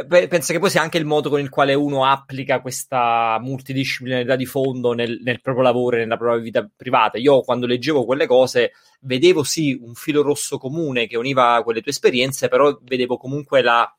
[0.06, 4.44] penso che poi sia anche il modo con il quale uno applica questa multidisciplinarità di
[4.44, 7.16] fondo nel, nel, proprio lavoro e nella propria vita privata.
[7.16, 11.90] Io quando leggevo quelle cose vedevo sì un filo rosso comune che univa quelle tue
[11.90, 13.90] esperienze, però vedevo comunque la,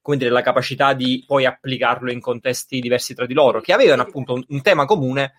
[0.00, 4.02] come dire, la capacità di poi applicarlo in contesti diversi tra di loro, che avevano
[4.02, 5.34] appunto un, un tema comune,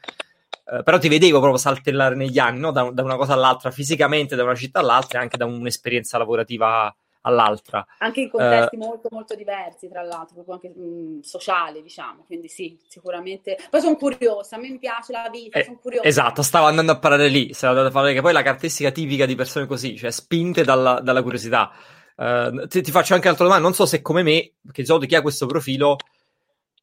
[0.65, 2.71] eh, però ti vedevo proprio saltellare negli anni, no?
[2.71, 6.95] da, da, una cosa all'altra, fisicamente da una città all'altra e anche da un'esperienza lavorativa
[7.23, 7.85] all'altra.
[7.99, 12.47] Anche in contesti uh, molto molto diversi, tra l'altro, proprio anche mh, sociali, diciamo, quindi
[12.47, 13.57] sì, sicuramente.
[13.69, 16.07] Poi sono curiosa, a me piace la vita, eh, sono curiosa.
[16.07, 18.91] Esatto, stavo andando a parlare lì, stavo andando a parlare che poi è la caratteristica
[18.91, 21.71] tipica di persone così, cioè spinte dalla, dalla curiosità.
[22.15, 25.07] Uh, ti, ti, faccio anche altre domande, non so se come me, perché di solito
[25.07, 25.97] chi ha questo profilo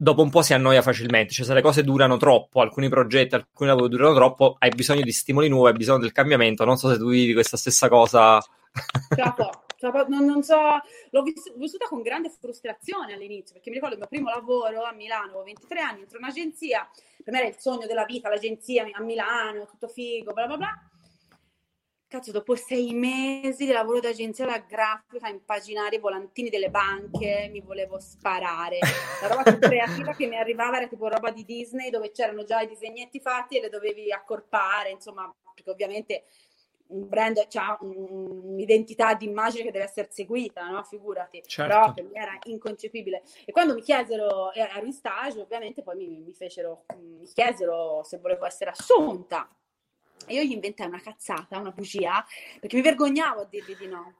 [0.02, 3.68] dopo un po' si annoia facilmente, cioè se le cose durano troppo, alcuni progetti, alcuni
[3.68, 6.96] lavori durano troppo, hai bisogno di stimoli nuovi, hai bisogno del cambiamento, non so se
[6.96, 8.42] tu vivi questa stessa cosa.
[10.08, 10.58] Non, non, so,
[11.10, 11.22] l'ho
[11.56, 15.42] vissuta con grande frustrazione all'inizio, perché mi ricordo il mio primo lavoro a Milano, avevo
[15.44, 16.88] 23 anni, entro un'agenzia,
[17.22, 20.90] per me era il sogno della vita, l'agenzia a Milano, tutto figo, bla bla bla
[22.10, 27.60] Cazzo, dopo sei mesi di lavoro d'agenzia da grafica, impaginare i volantini delle banche, mi
[27.60, 28.78] volevo sparare.
[29.22, 32.62] La roba più creativa che mi arrivava era tipo roba di Disney dove c'erano già
[32.62, 36.24] i disegnetti fatti e le dovevi accorpare, insomma, perché ovviamente
[36.88, 40.82] un brand ha un'identità di immagine che deve essere seguita, no?
[40.82, 41.44] Figurati.
[41.46, 41.72] Certo.
[41.72, 43.22] Però per me era inconcepibile.
[43.44, 48.18] E quando mi chiesero, ero in stage, ovviamente poi mi, mi fecero, mi chiesero se
[48.18, 49.48] volevo essere assunta
[50.28, 52.24] io gli inventai una cazzata, una bugia,
[52.60, 54.14] perché mi vergognavo a dirgli di no.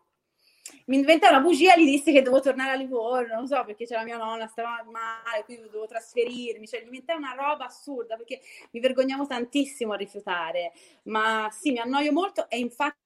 [0.86, 3.86] Mi inventai una bugia e gli dissi che dovevo tornare a Livorno, non so perché
[3.86, 8.40] c'era mia nonna, stava male, quindi dovevo trasferirmi, cioè gli inventai una roba assurda perché
[8.72, 10.72] mi vergognavo tantissimo a rifiutare,
[11.04, 12.98] ma sì, mi annoio molto e infatti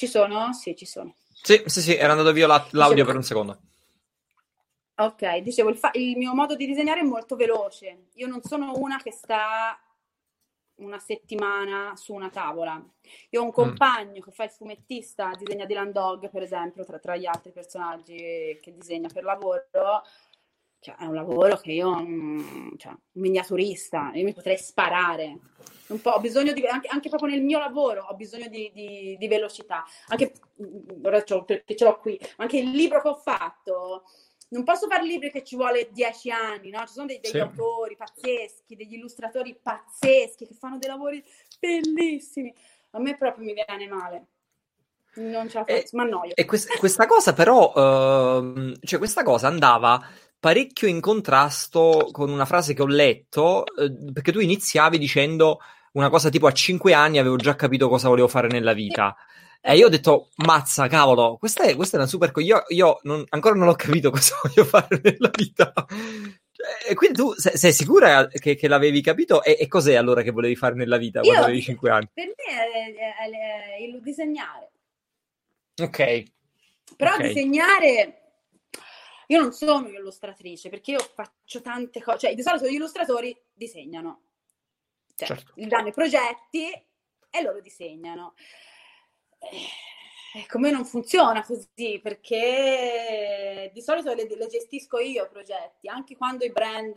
[0.00, 0.54] Ci sono?
[0.54, 1.14] Sì, ci sono.
[1.42, 3.60] Sì, sì, sì, era andato via l'audio per un secondo.
[5.00, 8.08] Ok, dicevo, il, fa- il, mio modo di disegnare è molto veloce.
[8.14, 9.78] Io non sono una che sta
[10.74, 12.82] una settimana su una tavola.
[13.30, 13.52] Io ho un mm.
[13.52, 14.22] compagno mm.
[14.22, 18.14] che fa il fumettista, disegna Dylan Dog, per esempio, tra, tra, gli altri personaggi
[18.60, 19.62] che disegna per lavoro.
[20.80, 25.38] Cioè, è un lavoro che io, mm, cioè, un miniaturista, io mi potrei sparare.
[25.88, 29.16] Un po', ho bisogno di, anche, anche proprio nel mio lavoro, ho bisogno di, di,
[29.18, 29.82] di velocità.
[30.08, 34.04] Anche, mm, ora ce l'ho, perché ce l'ho qui, anche il libro che ho fatto,
[34.50, 36.80] non posso fare libri che ci vuole dieci anni, no?
[36.86, 37.38] Ci sono dei, degli sì.
[37.38, 41.22] autori pazzeschi, degli illustratori pazzeschi che fanno dei lavori
[41.58, 42.52] bellissimi.
[42.92, 44.26] A me proprio mi viene male.
[45.14, 46.34] Non ce la faccio, ma annoio.
[46.34, 50.00] E quest- questa cosa però, uh, cioè questa cosa andava
[50.38, 55.58] parecchio in contrasto con una frase che ho letto, uh, perché tu iniziavi dicendo
[55.92, 59.14] una cosa tipo a cinque anni avevo già capito cosa volevo fare nella vita.
[59.16, 59.28] Sì.
[59.62, 62.30] E io ho detto, mazza, cavolo, questa è, questa è una super...
[62.30, 65.72] Co- io, io non, ancora non ho capito cosa voglio fare nella vita.
[66.88, 69.42] E quindi tu sei, sei sicura che, che, l'avevi capito?
[69.42, 72.08] E, e, cos'è allora che volevi fare nella vita quando avevi 5 anni?
[72.12, 74.70] Per me è, il disegnare.
[75.76, 76.22] Ok.
[76.96, 77.28] Però okay.
[77.28, 78.14] disegnare...
[79.26, 84.22] Io non sono illustratrice perché io faccio tante cose, cioè di solito gli illustratori disegnano,
[85.14, 85.52] cioè, certo.
[85.54, 86.68] danno i progetti
[87.30, 88.34] e loro disegnano.
[89.40, 95.88] Eh, con me non funziona così perché di solito le, le gestisco io i progetti,
[95.88, 96.94] anche quando i brand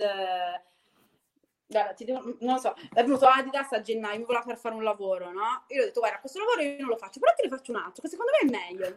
[1.73, 4.75] guarda, ti devo, non lo so, è venuto Adidas a gennaio, mi voleva per fare
[4.75, 5.63] un lavoro, no?
[5.69, 7.77] Io ho detto, guarda, questo lavoro io non lo faccio, però te ne faccio un
[7.77, 8.95] altro, che secondo me è meglio.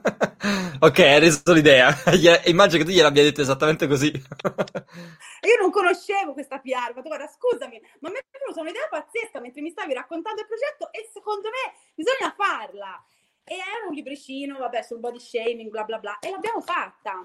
[0.80, 1.94] ok, hai reso l'idea.
[2.46, 4.08] Immagino che tu gliel'abbia detto esattamente così.
[4.12, 9.40] io non conoscevo questa PR, ho detto, guarda, scusami, ma mi è venuta un'idea pazzesca
[9.40, 13.04] mentre mi stavi raccontando il progetto e secondo me bisogna farla.
[13.44, 17.24] E era un libricino, vabbè, sul body shaming, bla bla bla, e l'abbiamo fatta.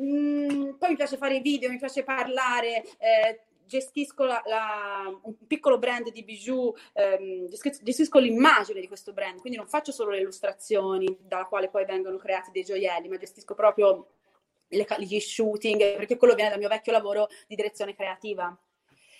[0.00, 5.46] Mm, poi mi piace fare i video, mi piace parlare, eh, gestisco la, la, un
[5.46, 10.20] piccolo brand di bijou, ehm, gestisco l'immagine di questo brand, quindi non faccio solo le
[10.20, 14.08] illustrazioni dalla quale poi vengono creati dei gioielli, ma gestisco proprio
[14.68, 18.56] le, gli shooting, perché quello viene dal mio vecchio lavoro di direzione creativa.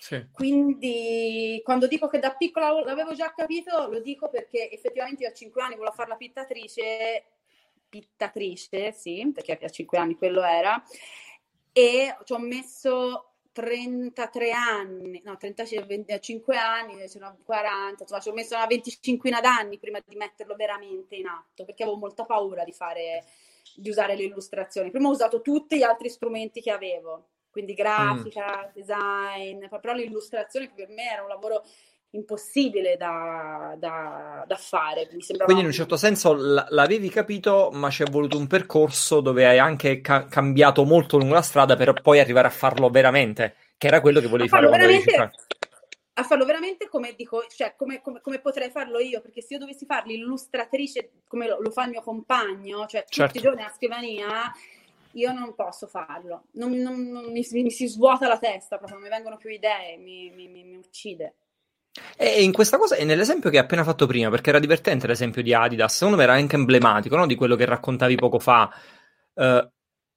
[0.01, 0.27] Sì.
[0.33, 5.35] Quindi quando dico che da piccola l'avevo già capito, lo dico perché effettivamente io a
[5.35, 7.25] 5 anni volevo fare la pittatrice
[7.89, 10.83] pittatrice, sì, perché a 5 anni quello era,
[11.73, 13.28] e ci ho messo
[13.59, 16.95] 33 anni, no, 35 anni,
[17.45, 21.83] 40, insomma, ci ho messo una venticinquina d'anni prima di metterlo veramente in atto, perché
[21.83, 23.25] avevo molta paura di fare,
[23.75, 24.93] di usare le illustrazioni.
[24.93, 28.73] Prima ho usato tutti gli altri strumenti che avevo, quindi grafica, mm.
[28.73, 31.65] design, però l'illustrazione per me era un lavoro
[32.11, 35.09] impossibile da, da, da fare.
[35.09, 39.47] Quindi in un certo senso l- l'avevi capito, ma ci è voluto un percorso dove
[39.47, 43.89] hai anche ca- cambiato molto lungo la strada per poi arrivare a farlo veramente, che
[43.89, 45.31] era quello che volevi fare veramente,
[46.15, 49.61] A farlo veramente come dico, cioè come, come, come, potrei farlo io, perché se io
[49.61, 53.39] dovessi fare l'illustratrice come lo, lo fa il mio compagno, cioè tutti certo.
[53.39, 54.53] i giorni a scrivania,
[55.13, 59.07] io non posso farlo, non, non, non mi, mi, si svuota la testa, proprio non
[59.07, 61.35] mi vengono più idee, mi, mi, mi uccide.
[62.17, 65.43] E in questa cosa, e nell'esempio che hai appena fatto prima, perché era divertente l'esempio
[65.43, 67.27] di Adidas, secondo me era anche emblematico no?
[67.27, 68.69] di quello che raccontavi poco fa.
[69.35, 69.69] Uh,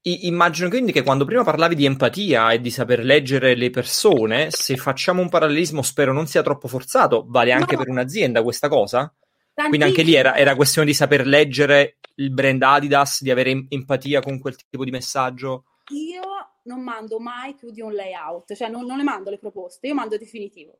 [0.03, 4.75] immagino quindi che quando prima parlavi di empatia e di saper leggere le persone, se
[4.77, 7.81] facciamo un parallelismo, spero non sia troppo forzato, vale anche no.
[7.81, 9.13] per un'azienda questa cosa?
[9.53, 9.67] Tantissimo.
[9.69, 14.21] Quindi anche lì era, era, questione di saper leggere il brand Adidas, di avere empatia
[14.21, 15.65] con quel tipo di messaggio.
[15.91, 16.21] Io
[16.63, 19.93] non mando mai più di un layout, cioè non, non le mando le proposte, io
[19.93, 20.79] mando definitivo.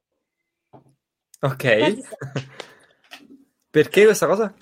[1.41, 1.97] Ok.
[3.71, 4.53] Perché questa cosa?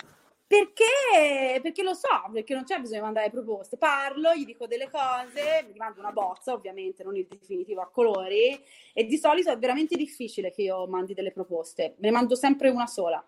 [0.50, 3.78] Perché, perché lo so, perché non c'è bisogno di mandare proposte.
[3.78, 8.60] Parlo, gli dico delle cose, mi mando una bozza, ovviamente, non il definitivo a colori,
[8.94, 11.96] e di solito è veramente difficile che io mandi delle proposte.
[12.00, 13.24] Ne mando sempre una sola,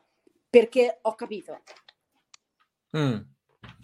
[0.49, 1.61] perché ho capito.
[2.97, 3.17] Mm.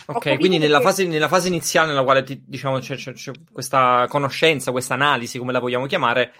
[0.07, 4.07] Ok, quindi nella, fase, nella, fase, iniziale nella quale ti, diciamo, c'è, c'è, c'è questa
[4.09, 6.33] conoscenza, questa analisi, come la vogliamo chiamare,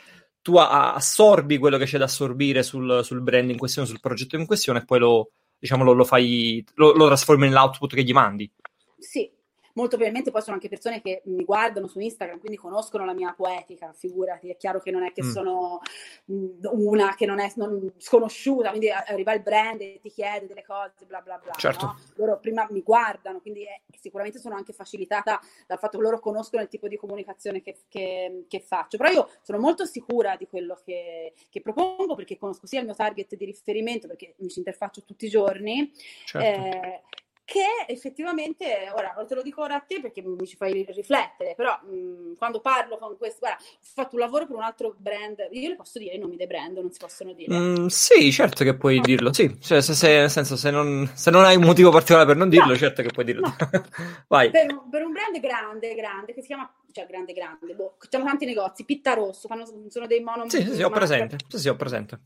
[0.48, 4.46] tu assorbi quello che c'è da assorbire sul, sul brand in questione, sul progetto in
[4.46, 8.50] questione e poi lo, diciamo, lo, lo fai, lo, lo trasformi nell'output che gli mandi.
[8.98, 9.30] Sì,
[9.78, 13.32] molto probabilmente poi sono anche persone che mi guardano su Instagram, quindi conoscono la mia
[13.34, 15.30] poetica, figurati, è chiaro che non è che mm.
[15.30, 15.82] sono
[16.26, 21.06] una che non è non, sconosciuta, quindi arriva il brand e ti chiede delle cose,
[21.06, 21.54] bla bla bla.
[21.54, 21.86] Certo.
[21.86, 22.00] No?
[22.16, 26.64] Loro prima mi guardano, quindi è, sicuramente sono anche facilitata dal fatto che loro conoscono
[26.64, 30.80] il tipo di comunicazione che, che, che faccio, però io sono molto sicura di quello
[30.84, 35.04] che, che, propongo perché conosco sia il mio target di riferimento, perché mi ci interfaccio
[35.04, 35.92] tutti i giorni,
[36.26, 36.48] certo.
[36.48, 37.02] eh,
[37.48, 41.80] che effettivamente, ora te lo dico ora a te perché mi ci fai riflettere, però
[41.82, 45.70] mh, quando parlo con questo, guarda, ho fatto un lavoro per un altro brand, io
[45.70, 47.58] le posso dire i nomi dei brand, non si possono dire?
[47.58, 49.04] Mm, sì, certo che puoi no.
[49.04, 52.28] dirlo, sì, cioè, se, se, nel senso se non, se non, hai un motivo particolare
[52.28, 52.76] per non dirlo, no.
[52.76, 53.48] certo che puoi dirlo.
[53.48, 53.56] No.
[54.28, 54.52] Vai.
[54.52, 58.46] Per, per, un brand grande, grande, che si chiama, cioè grande, grande, boh, facciamo tanti
[58.46, 60.50] negozi, Pitta Rosso, fanno, sono dei mono...
[60.50, 62.20] Sì, sì, sì, ho presente, sì, sì, ho presente.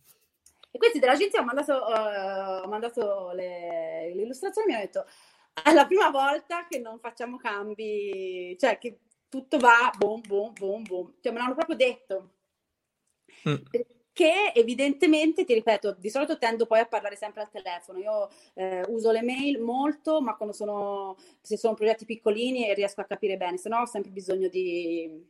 [0.71, 5.05] E questi dell'agenzia ho mandato, uh, ho mandato le, le, illustrazioni e mi hanno detto
[5.53, 10.83] è la prima volta che non facciamo cambi, cioè che tutto va boom, boom, boom,
[10.83, 11.13] boom.
[11.21, 12.31] Cioè me l'hanno proprio detto.
[13.47, 13.55] Mm.
[13.69, 17.99] Perché evidentemente, ti ripeto, di solito tendo poi a parlare sempre al telefono.
[17.99, 23.05] Io eh, uso le mail molto, ma quando sono, se sono progetti piccolini riesco a
[23.05, 25.29] capire bene, se no ho sempre bisogno di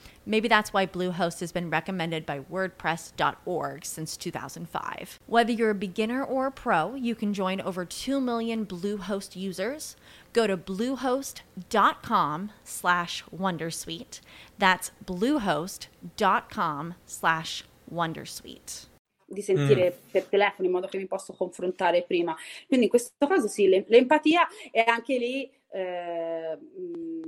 [0.25, 5.19] Maybe that's why Bluehost has been recommended by WordPress.org since 2005.
[5.25, 9.95] Whether you're a beginner or a pro, you can join over 2 million Bluehost users.
[10.33, 14.21] Go to bluehost.com slash Wondersuite.
[14.57, 18.87] That's bluehost.com slash Wondersuite.
[19.31, 22.35] di sentire per telefono in modo che mi posso confrontare prima.
[22.67, 27.20] Quindi in questo caso sì, l'empatia è anche lì eh, mh,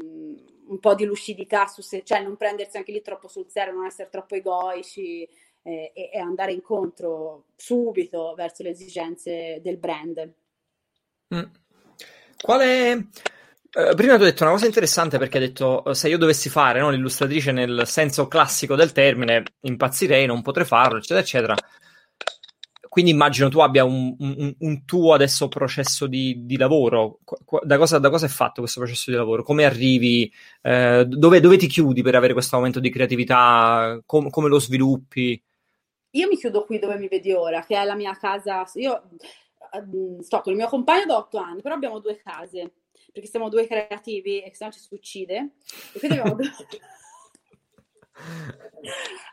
[0.68, 3.86] un po' di lucidità su se, cioè non prendersi anche lì troppo sul serio, non
[3.86, 5.28] essere troppo egoici
[5.64, 10.34] eh, e, e andare incontro subito verso le esigenze del brand.
[11.34, 11.44] Mm.
[12.42, 13.08] Quale...
[13.76, 16.50] eh, prima tu hai detto una cosa interessante perché hai detto eh, se io dovessi
[16.50, 21.56] fare no, l'illustratrice nel senso classico del termine impazzirei, non potrei farlo, eccetera, eccetera.
[22.94, 27.22] Quindi immagino tu abbia un, un- un tuo adesso processo di, di lavoro.
[27.64, 29.42] Da cosa, da cosa è fatto questo processo di lavoro?
[29.42, 30.32] Come arrivi?
[30.62, 34.00] Eh, dove, dove ti chiudi per avere questo momento di creatività?
[34.06, 35.42] Com- come lo sviluppi?
[36.12, 38.64] Io mi chiudo qui dove mi vedi ora, che è la mia casa.
[38.76, 39.10] Io
[39.72, 42.74] eh, sto con il mio compagno da otto anni, però abbiamo due case,
[43.12, 45.54] perché siamo due creativi e se no ci si uccide.
[45.94, 46.52] E quindi abbiamo due...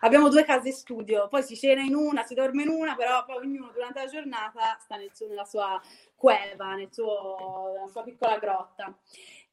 [0.00, 3.36] abbiamo due case studio, poi si cena in una, si dorme in una, però poi
[3.44, 5.80] ognuno durante la giornata sta nel suo- nella sua
[6.14, 8.96] cueva, nel suo- nella sua piccola grotta.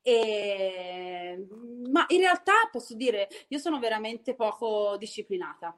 [0.01, 1.45] E...
[1.91, 5.75] Ma in realtà posso dire, io sono veramente poco disciplinata.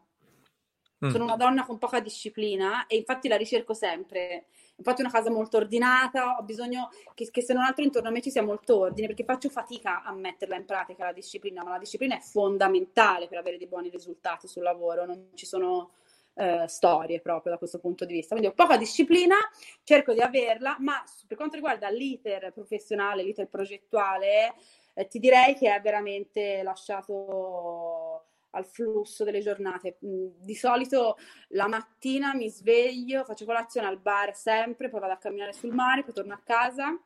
[1.05, 1.09] Mm.
[1.09, 4.45] Sono una donna con poca disciplina e infatti la ricerco sempre.
[4.75, 8.11] Infatti è una casa molto ordinata, ho bisogno che, che se non altro intorno a
[8.11, 11.71] me ci sia molto ordine, perché faccio fatica a metterla in pratica la disciplina, ma
[11.71, 15.91] la disciplina è fondamentale per avere dei buoni risultati sul lavoro, non ci sono
[16.35, 18.35] eh, storie proprio da questo punto di vista.
[18.35, 19.35] Quindi ho poca disciplina,
[19.83, 24.53] cerco di averla, ma per quanto riguarda l'iter professionale, l'iter progettuale,
[24.93, 29.97] eh, ti direi che è veramente lasciato al flusso delle giornate.
[30.05, 31.17] Mm, Di solito
[31.49, 36.03] la mattina mi sveglio, faccio colazione al bar sempre, poi vado a camminare sul mare,
[36.03, 36.97] poi torno a casa,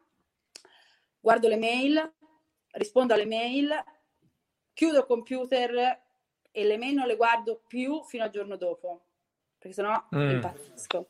[1.19, 2.13] guardo le mail,
[2.71, 3.71] rispondo alle mail,
[4.73, 6.01] chiudo il computer
[6.51, 9.05] e le mail non le guardo più fino al giorno dopo,
[9.57, 10.29] perché sennò Mm.
[10.29, 11.07] impazzisco.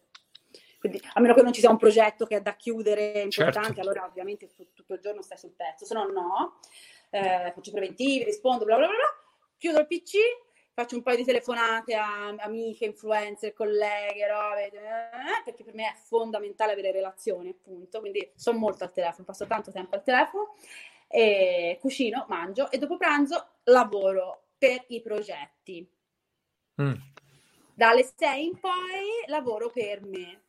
[0.80, 3.80] Quindi, a meno che non ci sia un progetto che è da chiudere importante, Certo.
[3.80, 6.60] allora ovviamente tu- tutto il giorno stai sul pezzo, se no no.
[7.10, 9.23] Eh, faccio preventivi, rispondo, bla bla bla, bla.
[9.64, 10.18] Chiudo il PC,
[10.74, 15.96] faccio un paio di telefonate a amiche, influencer, colleghe, robe, eh, perché per me è
[15.96, 20.54] fondamentale avere relazioni, appunto, quindi sono molto al telefono, passo tanto tempo al telefono,
[21.08, 25.90] e cucino, mangio e dopo pranzo lavoro per i progetti.
[26.82, 26.94] Mm.
[27.74, 30.42] Dalle 6 in poi lavoro per me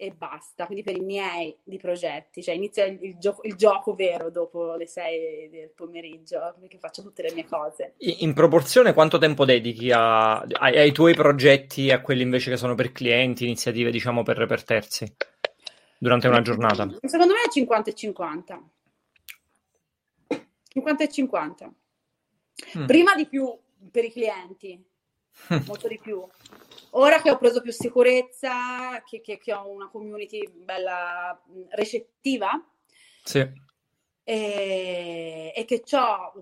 [0.00, 3.94] e basta, quindi per i miei di progetti, cioè inizia il, il gioco, il gioco
[3.94, 7.96] vero dopo le 6 del pomeriggio, perché faccio tutte le mie cose.
[7.98, 12.56] In proporzione, quanto tempo dedichi a- ai, ai tuoi progetti e a quelli invece che
[12.56, 15.14] sono per clienti, iniziative, diciamo, per, per terzi,
[15.98, 16.88] durante una giornata?
[17.02, 18.62] Secondo me è 50 e 50.
[20.68, 21.72] 50 e 50.
[22.78, 22.86] Mm.
[22.86, 23.54] Prima di più
[23.90, 24.82] per i clienti,
[25.66, 26.26] molto di più.
[26.90, 32.60] Ora che ho preso più sicurezza, che, che- che ho una community bella mh, recettiva,
[33.22, 33.38] Sì.
[34.24, 36.32] e, e che ciò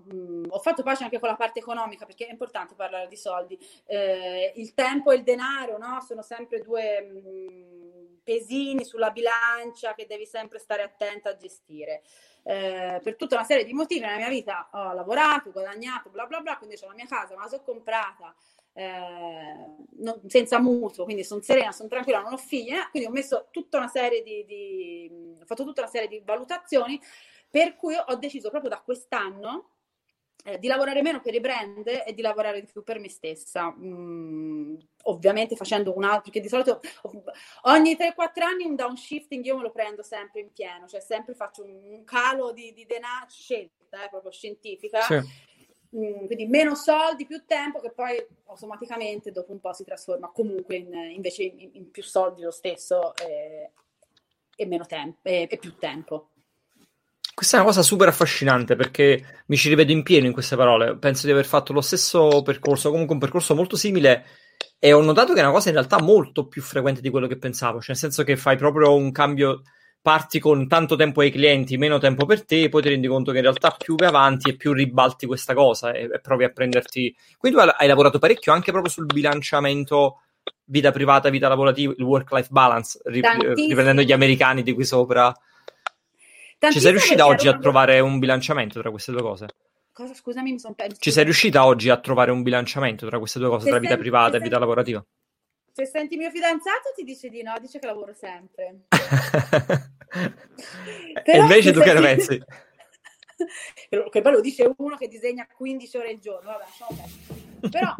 [0.50, 3.58] ho fatto pace anche con la parte economica perché è importante parlare di soldi.
[3.86, 6.00] Eh, il tempo e il denaro no?
[6.00, 12.02] sono sempre due mh, pesini sulla bilancia che devi sempre stare attenta a gestire.
[12.42, 16.40] Eh, per tutta una serie di motivi nella mia vita ho lavorato, guadagnato, bla bla
[16.40, 18.34] bla, quindi ho la mia casa, ma la so comprata
[18.78, 23.12] eh, non- senza mutuo, quindi sono serena, sono tranquilla, non ho figli, eh, quindi ho
[23.12, 27.00] messo tutta una serie di, di- ho fatto tutta una serie di valutazioni
[27.50, 29.70] per cui ho deciso proprio da quest'anno
[30.44, 33.74] eh, di lavorare meno per i brand e di lavorare di più per me stessa.
[33.76, 36.80] Mm, ovviamente facendo un altro, perché di solito
[37.62, 41.64] ogni 3-4 anni un downshifting io me lo prendo sempre in pieno, cioè sempre faccio
[41.64, 45.00] un, calo di, di denaro, scelta eh, proprio scientifica.
[45.00, 45.46] Sì.
[45.96, 50.76] Mm, quindi meno soldi, più tempo, che poi automaticamente dopo un po' si trasforma comunque
[50.76, 53.70] in, invece in, in più soldi lo stesso eh,
[54.54, 56.30] e meno tempo e, e più tempo.
[57.34, 60.98] Questa è una cosa super affascinante perché mi ci rivedo in pieno in queste parole.
[60.98, 64.24] Penso di aver fatto lo stesso percorso, comunque un percorso molto simile
[64.80, 67.38] E ho notato che è una cosa in realtà molto più frequente di quello che
[67.38, 69.62] pensavo, cioè nel senso che fai proprio un cambio,
[70.00, 73.30] parti con tanto tempo ai clienti, meno tempo per te, e poi ti rendi conto
[73.30, 76.50] che in realtà più vai avanti e più ribalti questa cosa e, e provi a
[76.50, 77.14] prenderti...
[77.36, 80.20] Quindi tu hai lavorato parecchio anche proprio sul bilanciamento
[80.64, 83.22] vita privata, vita lavorativa, il work-life balance, ri-
[83.54, 85.34] riprendendo gli americani di qui sopra.
[86.58, 89.46] Ci sei riuscita oggi a trovare un bilanciamento tra queste due cose?
[89.92, 90.96] Cosa, scusami, mi sono perso.
[91.00, 93.94] Ci sei riuscita oggi a trovare un bilanciamento tra queste due cose, se tra vita
[93.94, 95.04] senti, privata e vita lavorativa?
[95.78, 98.80] Se senti mio fidanzato ti dice di no, dice che lavoro sempre.
[101.24, 102.42] e invece tu che ne pensi?
[104.10, 107.06] che poi lo dice uno che disegna 15 ore al giorno, vabbè, okay.
[107.70, 107.94] però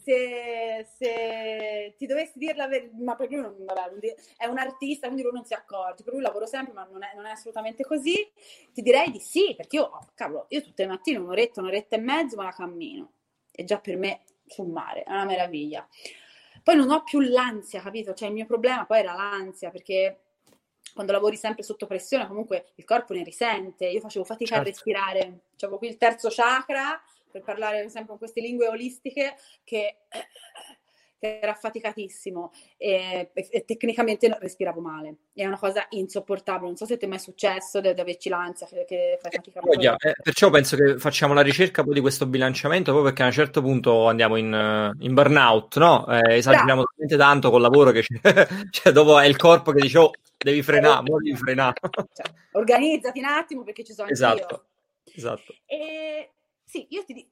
[0.00, 5.08] se, se, ti dovessi dire la verità, ma per lui non, vabbè, è un artista,
[5.08, 7.82] quindi lui non si accorge, per lui lavoro sempre, ma non è, non è assolutamente
[7.82, 8.14] così,
[8.72, 11.98] ti direi di sì, perché io, oh, cavolo, io tutte le mattine un'oretta, un'oretta e
[11.98, 13.10] mezzo ma la cammino,
[13.50, 15.84] e già per me sul mare, è una meraviglia.
[16.64, 18.14] Poi non ho più l'ansia, capito?
[18.14, 20.20] Cioè il mio problema poi era l'ansia, perché
[20.94, 24.68] quando lavori sempre sotto pressione comunque il corpo ne risente, io facevo fatica certo.
[24.68, 26.98] a respirare, avevo qui il terzo chakra,
[27.30, 29.98] per parlare sempre con queste lingue olistiche, che,
[31.24, 35.14] che era affaticatissimo e, e, e, tecnicamente respiravo male.
[35.32, 36.66] È una cosa insopportabile.
[36.66, 39.62] Non so se ti è mai successo di, averci l'ansia, che, che fai fatica a
[39.80, 43.26] eh, eh, Perciò penso che facciamo la ricerca poi di questo bilanciamento, proprio perché a
[43.26, 46.06] un certo punto andiamo in, in burnout, no?
[46.08, 48.04] Eh, esageriamo talmente tanto col lavoro che
[48.70, 51.80] cioè, dopo è il corpo che dice, oh, devi frenare, eh, devi frenare.
[52.14, 54.64] Cioè, organizzati un attimo perché ci sono esatto.
[55.16, 55.54] Esatto.
[55.66, 56.30] E
[56.64, 57.28] sì, io ti dico,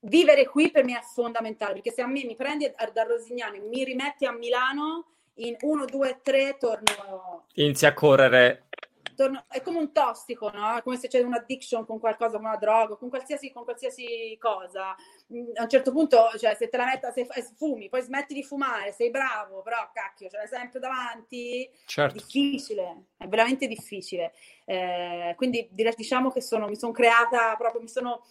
[0.00, 3.60] vivere qui per me è fondamentale, perché se a me mi prendi da Rosignano e
[3.60, 5.06] mi rimetti a Milano,
[5.38, 7.46] in 1, 2, 3 torno...
[7.54, 8.66] Inizi a correre.
[9.14, 10.76] Torno, è come un tossico, no?
[10.76, 14.94] È come se c'è un'addiction con qualcosa, con una droga, con qualsiasi, con qualsiasi cosa.
[15.34, 18.44] Mm, a un certo punto, cioè, se te la metti, se fumi, poi smetti di
[18.44, 21.68] fumare, sei bravo, però cacchio, ce l'hai sempre davanti.
[21.84, 22.16] Certo.
[22.16, 24.32] È difficile, è veramente difficile.
[24.64, 28.24] Eh, quindi diciamo che sono, mi sono creata proprio, mi sono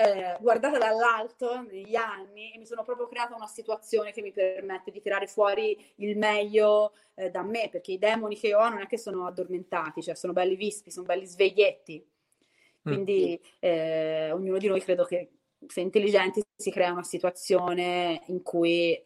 [0.00, 4.92] eh, guardata dall'alto negli anni e mi sono proprio creata una situazione che mi permette
[4.92, 8.86] di tirare fuori il meglio eh, da me, perché i demoni che ho non è
[8.86, 12.00] che sono addormentati, cioè sono belli vispi, sono belli sveglietti.
[12.00, 12.92] Mm.
[12.92, 15.30] Quindi eh, ognuno di noi credo che
[15.66, 19.02] se intelligenti si crea una situazione in cui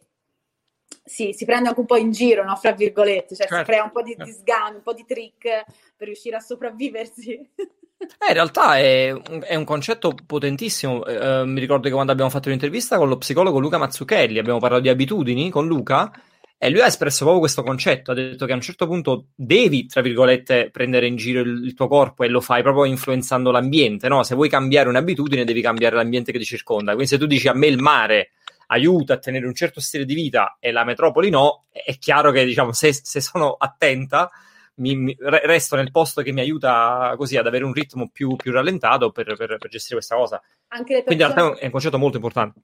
[1.05, 2.55] sì, si prende anche un po' in giro, no?
[2.57, 3.65] fra virgolette, cioè certo.
[3.65, 5.65] si crea un po' di, di sgami, un po' di trick
[5.97, 7.51] per riuscire a sopravviversi.
[8.03, 11.05] Eh, in realtà è è un concetto potentissimo.
[11.05, 14.83] Eh, mi ricordo che quando abbiamo fatto l'intervista con lo psicologo Luca Mazzucchelli, abbiamo parlato
[14.83, 16.11] di abitudini con Luca
[16.59, 18.13] e lui ha espresso proprio questo concetto.
[18.13, 21.75] Ha detto che a un certo punto devi, tra virgolette, prendere in giro il, il
[21.75, 24.09] tuo corpo e lo fai proprio influenzando l'ambiente.
[24.09, 24.23] No?
[24.23, 26.93] Se vuoi cambiare un'abitudine, devi cambiare l'ambiente che ti circonda.
[26.93, 28.31] Quindi, se tu dici a me il mare
[28.69, 32.45] aiuta a tenere un certo stile di vita e la metropoli no, è chiaro che
[32.45, 34.31] diciamo, se, se sono attenta
[34.75, 38.53] mi, mi, resto nel posto che mi aiuta così ad avere un ritmo più, più
[38.53, 40.41] rallentato per, per, per, gestire questa cosa.
[40.69, 41.03] Persone...
[41.03, 42.61] Quindi in realtà è un concetto molto importante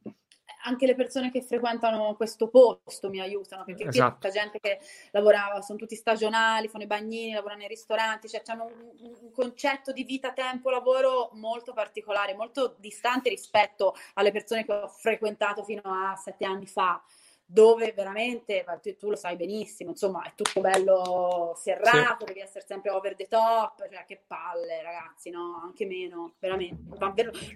[0.68, 4.18] anche le persone che frequentano questo posto mi aiutano, perché esatto.
[4.20, 4.78] qui c'è gente che
[5.12, 9.92] lavora, sono tutti stagionali, fanno i bagnini, lavorano nei ristoranti, cioè hanno un, un, concetto
[9.92, 15.82] di vita, tempo, lavoro molto particolare, molto distante rispetto alle persone che ho frequentato fino
[15.84, 17.02] a sette anni fa
[17.50, 18.62] dove veramente,
[18.98, 22.24] tu lo sai benissimo, insomma, è tutto bello serrato, sì.
[22.26, 25.58] devi essere sempre over the top, cioè che palle, ragazzi, no?
[25.64, 26.82] Anche meno, veramente.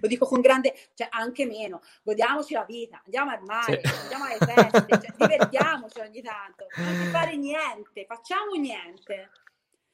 [0.01, 1.81] Lo dico con grande, cioè anche meno.
[2.01, 3.95] Godiamoci la vita, andiamo al mare, sì.
[4.01, 6.65] andiamo alle feste, cioè, divertiamoci ogni tanto.
[6.77, 9.29] Non fare niente, facciamo niente.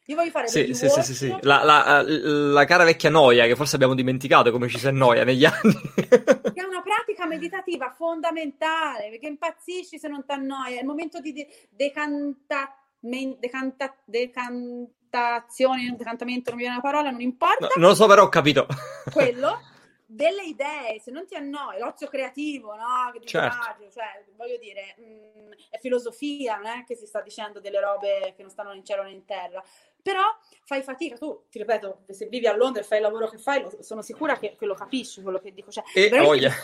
[0.10, 1.38] Io voglio fare sì, sì, sì, sì, sì.
[1.42, 5.46] La, la, la, cara vecchia noia che forse abbiamo dimenticato come ci si annoia negli
[5.46, 5.80] anni.
[6.02, 10.78] è una pratica meditativa fondamentale perché impazzisci se non ti annoia.
[10.78, 17.68] È il momento di decanta, decanta, decantazione, decantamento, non mi viene la parola, non importa.
[17.68, 18.66] No, non lo so, però ho capito.
[19.12, 19.62] Quello
[20.12, 23.12] delle idee, se non ti annoi, l'ozio creativo, no?
[23.14, 23.92] Che certo.
[23.92, 28.34] cioè, voglio dire, mh, mm, è filosofia, non è che si sta dicendo delle robe
[28.36, 29.64] che non stanno né in cielo né in terra.
[30.02, 30.22] Però
[30.66, 33.62] fai fatica, tu, ti ripeto, se vivi a Londra e fai il lavoro che fai,
[33.62, 35.72] lo, sono sicura che, che, lo capisci quello che dico.
[35.72, 36.52] Cioè, e voglia.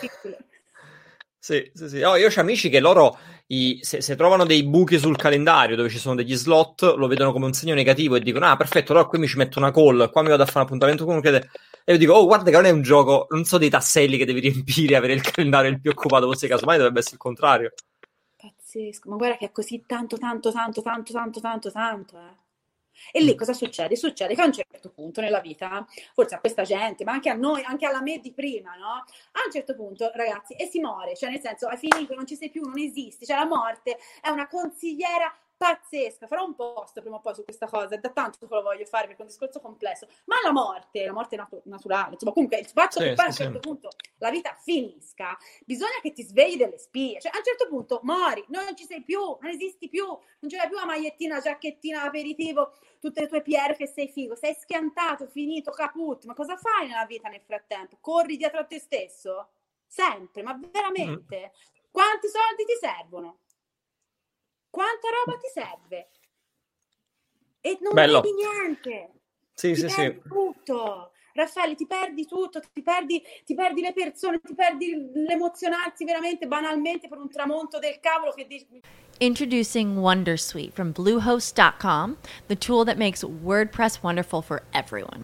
[1.46, 2.02] Sì, sì, sì.
[2.02, 3.20] Oh, io ho amici che loro,
[3.50, 7.32] i, se, se, trovano dei buchi sul calendario dove ci sono degli slot, lo vedono
[7.32, 10.10] come un segno negativo e dicono, ah, perfetto, allora qui mi ci metto una call,
[10.10, 11.48] qua mi vado a fare un appuntamento con uno che...
[11.84, 14.26] E io dico, oh, guarda che non è un gioco, non so dei tasselli che
[14.26, 17.74] devi riempire, avere il calendario il più occupato possibile, casomai dovrebbe essere il contrario.
[18.36, 22.45] Pazzesco, ma guarda che è così tanto, tanto, tanto, tanto, tanto, tanto, tanto, eh.
[23.12, 23.96] E lì cosa succede?
[23.96, 27.34] Succede che a un certo punto nella vita, forse a questa gente, ma anche a
[27.34, 28.88] noi, anche alla me di prima, no?
[28.88, 32.36] A un certo punto, ragazzi, e si muore, cioè nel senso, hai finito, non ci
[32.36, 36.28] sei più, non esisti, cioè la morte è una consigliera pazzesca.
[36.28, 38.86] Farò un post prima o poi su questa cosa, è da tanto che lo voglio
[38.86, 40.08] fare perché è un discorso complesso.
[40.26, 43.28] Ma la morte, la morte natu- naturale, insomma, comunque il fatto Sì, che poi a
[43.28, 43.60] sì, un certo sì.
[43.60, 47.20] punto la vita finisca, bisogna che ti svegli delle spie.
[47.20, 50.68] Cioè, a un certo punto mori, non ci sei più, non esisti più, non l'hai
[50.68, 55.28] più la magliettina, la giacchettina, l'aperitivo, tutte le tue pierre che sei figo, sei schiantato,
[55.28, 56.26] finito, caput.
[56.26, 57.98] Ma cosa fai nella vita nel frattempo?
[58.02, 59.50] Corri dietro a te stesso?
[59.88, 61.52] Sempre, ma veramente?
[61.92, 63.40] Quanti soldi ti servono?
[64.76, 66.10] Quanta roba ti serve?
[67.62, 68.20] E non Bello.
[68.20, 69.14] vedi niente.
[69.54, 70.02] Sì, ti sì, sì.
[70.02, 71.12] perdi tutto.
[71.32, 77.08] Raffaele, ti perdi tutto, ti perdi, ti perdi le persone, ti perdi l'emozionarsi veramente banalmente
[77.08, 78.82] per un tramonto del cavolo che dici,
[79.20, 82.18] Introducing Wondersuite from Bluehost.com,
[82.50, 85.24] the tool that makes WordPress wonderful for everyone.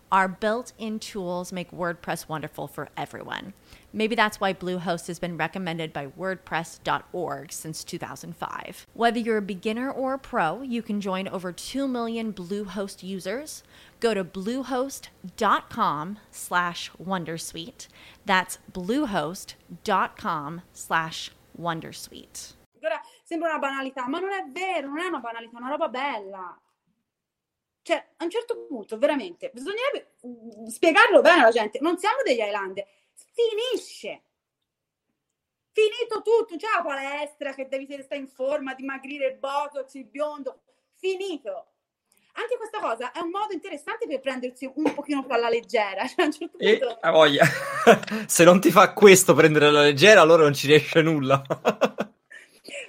[0.11, 3.53] Our built in tools make WordPress wonderful for everyone.
[3.93, 8.87] Maybe that's why Bluehost has been recommended by WordPress.org since 2005.
[8.93, 13.63] Whether you're a beginner or a pro, you can join over 2 million Bluehost users.
[14.01, 17.87] Go to bluehost.com slash Wondersuite.
[18.25, 22.53] That's bluehost.com slash Wondersuite.
[23.23, 26.59] sembra una banalità, ma non è vero, non è una banalità, è una roba bella.
[27.83, 31.79] Cioè, a un certo punto, veramente, bisognerebbe mm, spiegarlo bene alla gente.
[31.81, 32.85] Non siamo degli Highlander.
[33.33, 34.23] Finisce.
[35.71, 36.57] Finito tutto.
[36.57, 40.61] C'è la palestra che devi stare in forma, dimagrire il botox, il biondo.
[40.95, 41.67] Finito.
[42.33, 46.05] Anche questa cosa è un modo interessante per prendersi un pochino più alla leggera.
[46.07, 46.97] Cioè, a un certo E punto...
[47.01, 47.45] a voglia.
[48.27, 51.41] Se non ti fa questo prendere alla leggera, allora non ci riesce nulla.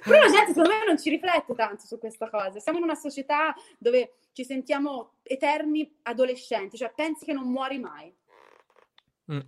[0.03, 2.59] Però la gente secondo me non ci riflette tanto su questa cosa.
[2.59, 8.13] Siamo in una società dove ci sentiamo eterni adolescenti, cioè pensi che non muori mai.
[9.31, 9.39] Mm.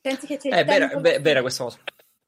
[0.00, 1.78] Pensi che c'è È il vera, vera questa cosa.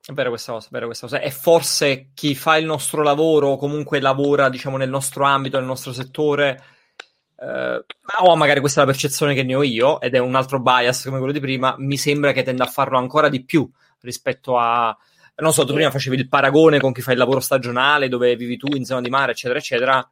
[0.02, 1.20] È vera questa cosa, è vera questa cosa.
[1.20, 5.66] E forse chi fa il nostro lavoro, o comunque lavora, diciamo, nel nostro ambito, nel
[5.66, 6.62] nostro settore,
[7.36, 7.84] eh,
[8.20, 11.04] o magari questa è la percezione che ne ho io, ed è un altro bias
[11.04, 13.68] come quello di prima, mi sembra che tenda a farlo ancora di più
[14.00, 14.96] rispetto a...
[15.40, 18.56] Non so, tu prima facevi il paragone con chi fa il lavoro stagionale, dove vivi
[18.56, 20.10] tu in zona di mare, eccetera, eccetera.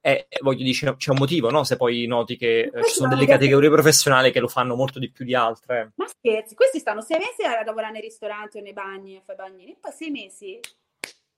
[0.00, 1.64] E voglio dire, c'è un motivo, no?
[1.64, 5.10] Se poi noti che eh, ci sono delle categorie professionali che lo fanno molto di
[5.10, 5.92] più di altre.
[5.96, 9.38] Ma scherzi, questi stanno sei mesi a lavorare nei ristoranti o nei bagni a fare
[9.38, 10.60] bagnini, poi sei mesi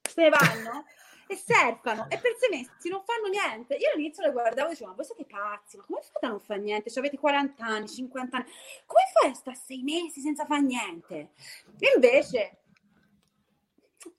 [0.03, 0.85] se ne vanno
[1.31, 3.75] e surfano e per sei mesi non fanno niente.
[3.77, 6.41] Io all'inizio le guardavo e dicevo, ma voi siete pazzi, ma come fate a non
[6.41, 6.91] fare niente?
[6.91, 8.47] Cioè, avete 40 anni, 50 anni,
[8.85, 11.31] come fai a stare sei mesi senza fare niente?
[11.79, 12.59] E invece,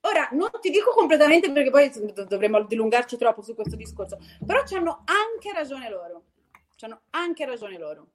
[0.01, 4.63] ora non ti dico completamente perché poi dov- dovremmo dilungarci troppo su questo discorso, però
[4.71, 6.23] hanno anche ragione loro.
[6.75, 8.07] C'hanno anche ragione loro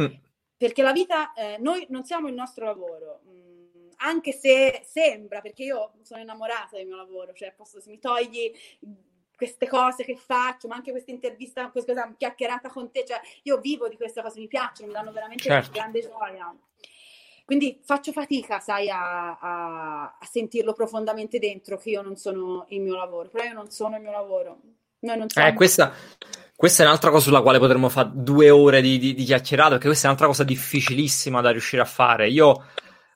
[0.00, 0.06] Mm.
[0.56, 5.62] perché la vita, eh, noi non siamo il nostro lavoro, mm, anche se sembra, perché
[5.62, 8.52] io sono innamorata del mio lavoro, cioè posso, se mi togli
[9.36, 13.88] queste cose che faccio, ma anche questa intervista, questa chiacchierata con te, cioè io vivo
[13.88, 15.70] di queste cose, mi piacciono, mi danno veramente Certo.
[15.70, 16.52] grande gioia.
[17.44, 22.80] Quindi faccio fatica, sai, a, a- a sentirlo profondamente dentro che io non sono il
[22.80, 24.58] mio lavoro, però io non sono il mio lavoro.
[25.00, 25.48] Noi non siamo...
[25.48, 25.92] Eh, questa,
[26.56, 29.86] questa è un'altra cosa sulla quale potremmo fare due ore di, di, di chiacchierata, perché
[29.86, 32.30] questa è un'altra cosa difficilissima da riuscire a fare.
[32.30, 32.64] Io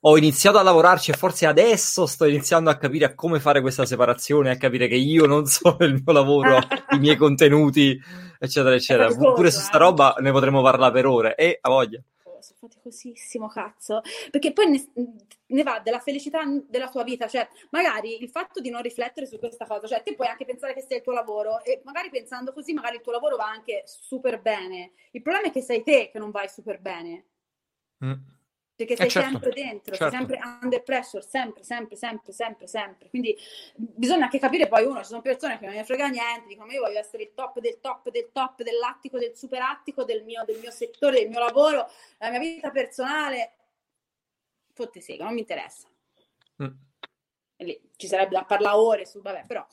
[0.01, 3.87] ho iniziato a lavorarci e forse adesso sto iniziando a capire a come fare questa
[3.87, 6.59] separazione, a capire che io non sono il mio lavoro,
[6.91, 7.99] i miei contenuti,
[8.39, 9.09] eccetera, eccetera.
[9.17, 9.81] Pure su sta eh.
[9.81, 11.35] roba ne potremmo parlare per ore.
[11.35, 12.03] E a voglia.
[12.43, 15.15] Sono faticosissimo, cazzo, perché poi ne,
[15.47, 19.39] ne va della felicità della tua vita, cioè magari il fatto di non riflettere su
[19.39, 22.53] questa cosa, cioè te puoi anche pensare che sia il tuo lavoro e magari pensando
[22.53, 26.11] così magari il tuo lavoro va anche super bene, il problema è che sei te
[26.11, 27.25] che non vai super bene,
[28.05, 28.13] Mm.
[28.79, 30.09] Perché Eh, sei certo, sempre dentro, certo.
[30.09, 33.09] sei sempre under pressure, sempre, sempre, sempre, sempre, sempre.
[33.09, 33.37] Quindi
[33.75, 36.83] bisogna anche capire poi uno, ci sono persone che non ne frega niente, dicono io
[36.83, 40.61] voglio essere il top del top del top dell'attico, del super attico del mio, del
[40.61, 43.55] mio settore, del mio lavoro, la mia vita personale.
[44.73, 45.89] Fotte sega, non mi interessa.
[46.63, 46.69] Mm.
[47.57, 49.67] lì ci sarebbe da parlare ore su, vabbè, però...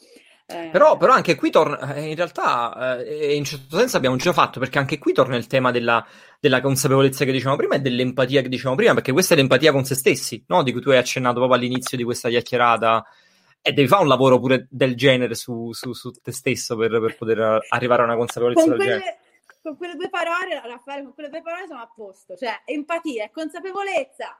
[0.48, 0.70] Eh...
[0.72, 4.60] Però, però, anche qui torna, eh, in realtà, eh, in certo senso abbiamo già fatto,
[4.60, 6.06] perché anche qui torna il tema della,
[6.40, 9.86] della, consapevolezza che dicevamo prima e dell'empatia che dicevamo prima, perché questa è l'empatia con
[9.86, 10.62] se stessi, no?
[10.62, 13.04] di cui tu hai accennato proprio all'inizio di questa chiacchierata.
[13.60, 17.18] E devi fare un lavoro pure del genere su, su, su te stesso per, per,
[17.18, 19.20] poter arrivare a una consapevolezza con del quelle, genere.
[19.64, 22.36] Con quelle due parole, Raffaele, con quelle due parole siamo a posto.
[22.36, 24.38] Cioè, empatia e consapevolezza.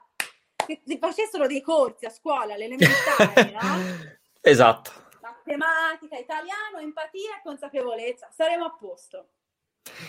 [0.54, 4.14] Che ti facessero dei corsi a scuola, alle elementari, no?
[4.40, 8.28] Esatto matematica, italiano, empatia e consapevolezza.
[8.34, 9.28] Saremo a posto.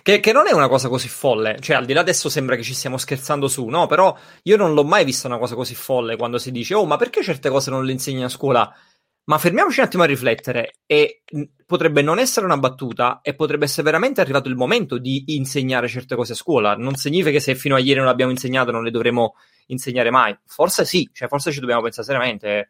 [0.02, 2.64] Che, che, non è una cosa così folle, cioè al di là adesso sembra che
[2.64, 3.86] ci stiamo scherzando su, no?
[3.86, 6.98] Però io non l'ho mai vista una cosa così folle quando si dice, oh, ma
[6.98, 8.74] perché certe cose non le insegni a scuola?
[9.26, 11.24] Ma fermiamoci un attimo a riflettere e
[11.66, 16.16] potrebbe non essere una battuta e potrebbe essere veramente arrivato il momento di insegnare certe
[16.16, 16.76] cose a scuola.
[16.76, 19.36] Non significa che se fino a ieri non l'abbiamo insegnato non le dovremo
[19.68, 20.38] insegnare mai.
[20.46, 22.70] Forse sì, cioè forse ci dobbiamo pensare seriamente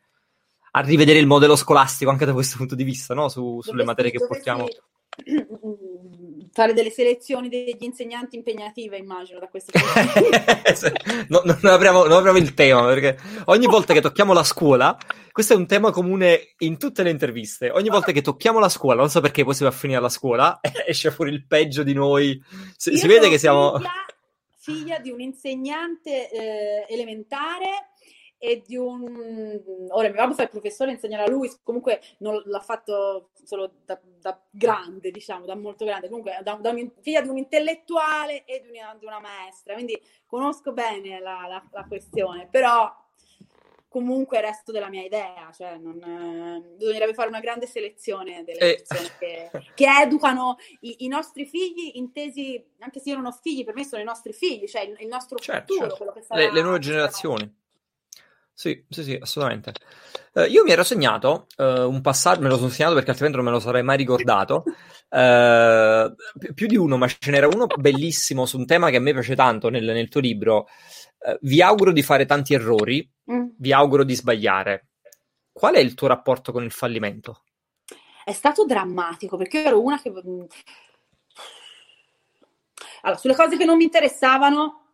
[0.77, 3.29] a rivedere il modello scolastico anche da questo punto di vista, no?
[3.29, 4.67] Su, sulle materie che portiamo.
[6.51, 10.29] Fare delle selezioni degli insegnanti impegnative, immagino, da questo punto di
[10.65, 10.91] vista.
[11.29, 14.97] no, non, apriamo, non apriamo il tema, perché ogni volta che tocchiamo la scuola,
[15.31, 17.69] questo è un tema comune in tutte le interviste.
[17.69, 20.09] Ogni volta che tocchiamo la scuola, non so perché poi si va a finire la
[20.09, 22.41] scuola, esce fuori il peggio di noi.
[22.75, 23.77] Si, si vede che siamo...
[23.77, 24.05] Figlia,
[24.57, 27.91] figlia di un insegnante eh, elementare
[28.37, 29.61] e di un...
[29.89, 33.99] Ora, mio babbo fa il professore, insegnare a lui, comunque non l'ha fatto solo da,
[34.19, 38.61] da grande, diciamo, da molto grande, comunque da, da un, figlia di un intellettuale e
[38.61, 42.93] di una, di una, maestra, quindi conosco bene la, la, la questione, però
[43.89, 48.83] comunque resto della mia idea, cioè non, eh, bisognerebbe fare una grande selezione delle eh.
[48.85, 53.63] persone che, che, educano i, i, nostri figli, intesi, anche se io non ho figli,
[53.63, 56.21] per me sono i nostri figli, cioè il, il nostro certo, futuro, certo.
[56.21, 57.65] Sarà, le, le, nuove generazioni.
[58.59, 59.71] Sì, sì, sì, assolutamente.
[60.33, 63.45] Uh, io mi ero segnato uh, un passaggio, me lo sono segnato perché altrimenti non
[63.45, 64.63] me lo sarei mai ricordato.
[65.09, 66.11] Uh,
[66.55, 69.35] più di uno, ma ce n'era uno bellissimo su un tema che a me piace
[69.35, 70.65] tanto nel, nel tuo libro.
[71.41, 73.45] vi auguro di fare tanti errori, mm.
[73.59, 74.87] vi auguro di sbagliare.
[75.51, 77.43] Qual è il tuo rapporto con il fallimento?
[78.25, 80.09] È stato drammatico perché io ero una che.
[80.09, 80.45] Mm,
[83.03, 84.86] allora, sulle cose che non mi interessavano,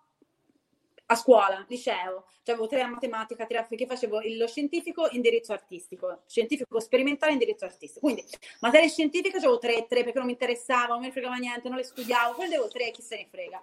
[1.14, 5.54] a scuola, liceo, cioè avevo tre a matematica, tre a perché facevo lo scientifico, indirizzo
[5.54, 8.06] artistico, scientifico sperimentale, indirizzo artistico.
[8.06, 8.24] Quindi
[8.60, 11.84] materie scientifiche avevo tre, tre perché non mi interessava, non mi fregava niente, non le
[11.84, 13.62] studiavo, poi avevo tre, chi se ne frega.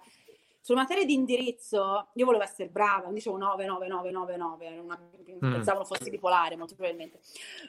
[0.63, 4.99] Sulla materia di indirizzo io volevo essere brava, dicevo 9, 9, 9, 9, 9, una,
[4.99, 5.51] mm.
[5.51, 7.19] pensavo fossi bipolare molto probabilmente.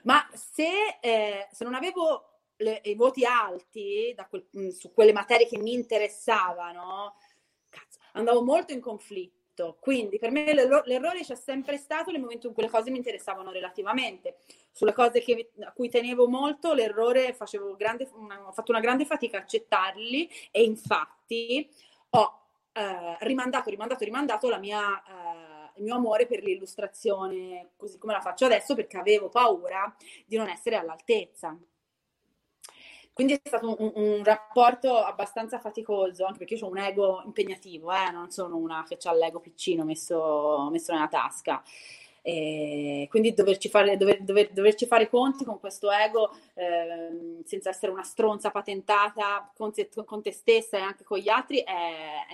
[0.02, 5.46] Ma se, eh, se non avevo le, i voti alti quel, mm, su quelle materie
[5.46, 7.16] che mi interessavano,
[7.70, 9.76] cazzo, andavo molto in conflitto tutto.
[9.78, 13.50] Quindi per me l'errore c'è sempre stato nel momento in cui le cose mi interessavano
[13.50, 14.38] relativamente.
[14.70, 19.04] Sulle cose che, a cui tenevo molto, l'errore facevo grande, una, ho fatto una grande
[19.04, 21.68] fatica a accettarli e infatti
[22.10, 22.40] ho
[22.72, 28.20] eh, rimandato, rimandato, rimandato la mia, eh, il mio amore per l'illustrazione così come la
[28.20, 29.94] faccio adesso perché avevo paura
[30.26, 31.56] di non essere all'altezza.
[33.12, 37.92] Quindi è stato un, un, rapporto abbastanza faticoso, anche perché io ho un ego impegnativo,
[37.92, 38.10] eh?
[38.10, 41.62] non sono una che ha l'ego piccino messo, messo nella tasca.
[42.22, 47.90] E quindi doverci fare, dover, dover, doverci fare conti con questo ego eh, senza essere
[47.90, 49.72] una stronza patentata con
[50.06, 52.26] con te, stessa e anche con gli altri è,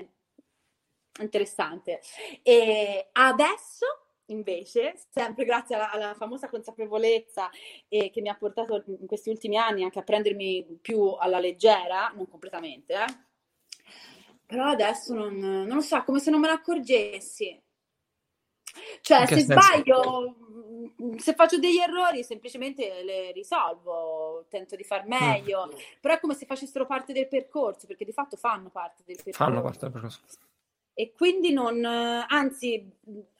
[1.16, 2.00] è interessante.
[2.42, 3.86] E adesso
[4.28, 7.50] invece, sempre grazie alla, alla famosa consapevolezza
[7.88, 12.12] eh, che mi ha portato in questi ultimi anni anche a prendermi più alla leggera,
[12.14, 13.04] non completamente, eh,
[14.46, 17.62] però adesso non, non lo so, come se non me ne accorgessi.
[19.00, 20.36] Cioè, se sbaglio,
[21.02, 25.78] mm, se faccio degli errori, semplicemente le risolvo, tento di far meglio, mm.
[26.00, 29.44] però è come se facessero parte del percorso, perché di fatto fanno parte del percorso.
[29.44, 30.20] Fanno parte del percorso
[31.00, 32.90] e quindi non, anzi,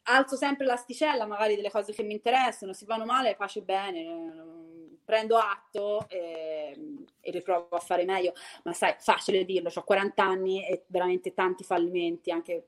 [0.09, 5.37] alzo sempre l'asticella magari delle cose che mi interessano, si vanno male, pace bene, prendo
[5.39, 6.77] atto e,
[7.21, 8.33] e, riprovo a fare meglio,
[8.65, 12.67] ma sai, facile dirlo, ho 40 anni e veramente tanti fallimenti, anche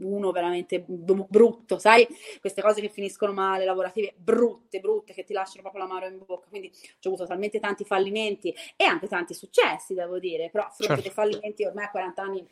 [0.00, 2.06] uno veramente brutto, sai,
[2.40, 6.48] queste cose che finiscono male, lavorative brutte, brutte, che ti lasciano proprio l'amaro in bocca,
[6.48, 11.02] quindi ho avuto talmente tanti fallimenti e anche tanti successi, devo dire, però a fronte
[11.02, 11.02] certo.
[11.02, 12.48] dei fallimenti ormai a 40 anni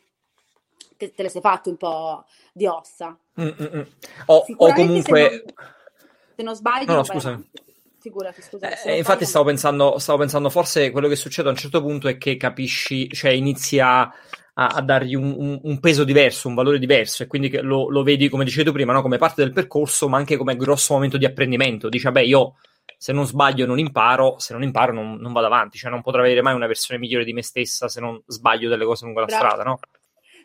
[0.97, 3.17] te, te le sei fatto un po' di ossa.
[3.39, 3.87] Mm-mm.
[4.25, 5.29] O, o comunque...
[5.29, 5.73] Se non,
[6.35, 6.85] se non sbaglio...
[6.85, 7.49] No, no scusami.
[7.99, 8.81] Figurati, scusa.
[8.83, 12.17] Eh, infatti stavo pensando, stavo pensando, forse quello che succede a un certo punto è
[12.17, 14.09] che capisci, cioè inizia
[14.53, 18.03] a, a dargli un, un, un, peso diverso, un valore diverso e quindi lo, lo
[18.03, 19.01] vedi, come dicevi tu prima, no?
[19.01, 21.89] come parte del percorso, ma anche come grosso momento di apprendimento.
[21.89, 22.55] Dice, beh, io
[22.97, 26.21] se non sbaglio non imparo, se non imparo non, non, vado avanti, cioè non potrò
[26.21, 29.25] avere mai una versione migliore di me stessa se non sbaglio delle cose lungo la
[29.25, 29.45] Bravo.
[29.45, 29.79] strada, no?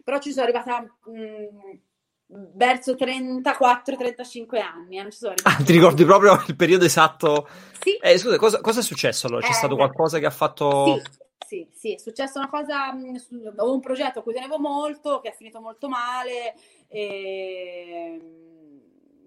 [0.03, 5.57] Però ci sono arrivata mh, mm, verso 34-35 anni, eh, non ci sono arrivata.
[5.57, 7.49] Ah, ti ricordi proprio il periodo esatto?
[7.81, 7.97] Sì.
[7.97, 9.43] Eh, scusa, cosa, cosa, è successo allora?
[9.43, 10.99] C'è eh, stato qualcosa che ha fatto...
[10.99, 11.21] Sì.
[11.53, 13.15] Sì, sì, è successa una cosa, mm,
[13.49, 16.55] avevo un progetto a cui tenevo molto, che è finito molto male.
[16.89, 18.41] Ehm,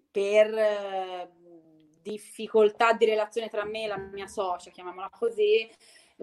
[0.09, 1.29] per
[2.05, 5.67] difficoltà di relazione tra me e la mia socia, chiamiamola così,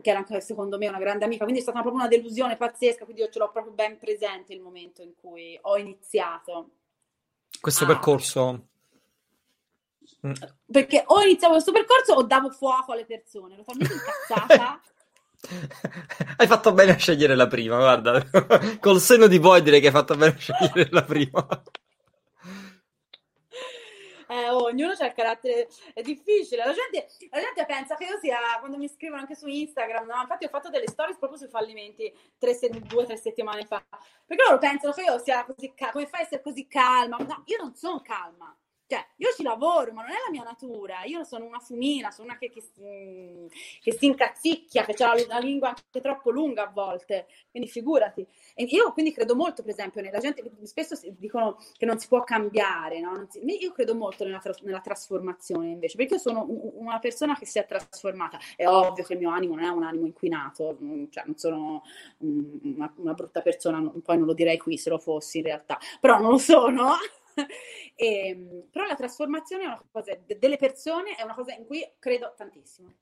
[0.00, 3.04] che era anche secondo me una grande amica, quindi è stata proprio una delusione pazzesca,
[3.04, 6.70] quindi io ce l'ho proprio ben presente il momento in cui ho iniziato.
[7.60, 7.86] Questo ah.
[7.86, 8.66] percorso?
[10.26, 10.32] Mm.
[10.70, 14.80] Perché o iniziavo questo percorso o davo fuoco alle persone, ero talmente incazzata.
[16.36, 18.24] hai fatto bene a scegliere la prima, guarda,
[18.80, 21.62] col seno di poi direi che hai fatto bene a scegliere la prima
[24.32, 25.68] eh, oh, ognuno ha il carattere,
[26.02, 26.64] difficile.
[26.64, 30.20] La gente, la gente, pensa che io sia, quando mi scrivono anche su Instagram, no?
[30.20, 33.84] infatti ho fatto delle stories proprio sui fallimenti tre, due o tre settimane fa,
[34.24, 37.16] perché loro pensano che io sia così calma, come fai a essere così calma?
[37.18, 38.56] No, io non sono calma.
[38.92, 41.04] Cioè, io ci lavoro, ma non è la mia natura.
[41.04, 42.62] Io sono una fumina, sono una che, che,
[43.80, 47.26] che si incazzicchia, che ha la lingua anche troppo lunga a volte.
[47.50, 48.26] Quindi figurati.
[48.54, 52.22] E io quindi credo molto, per esempio, nella gente spesso dicono che non si può
[52.22, 53.26] cambiare, no?
[53.30, 57.58] si, io credo molto nella, nella, trasformazione invece, perché io sono una persona che si
[57.58, 58.38] è trasformata.
[58.54, 61.82] È ovvio che il mio animo non è un animo inquinato, mm, cioè non sono
[62.18, 66.18] una, una brutta persona, poi non lo direi qui se lo fossi in realtà, però
[66.18, 66.90] non lo sono.
[67.94, 71.86] E, ehm, però la trasformazione è una cosa, delle persone è una cosa in cui
[71.98, 72.92] credo tantissimo.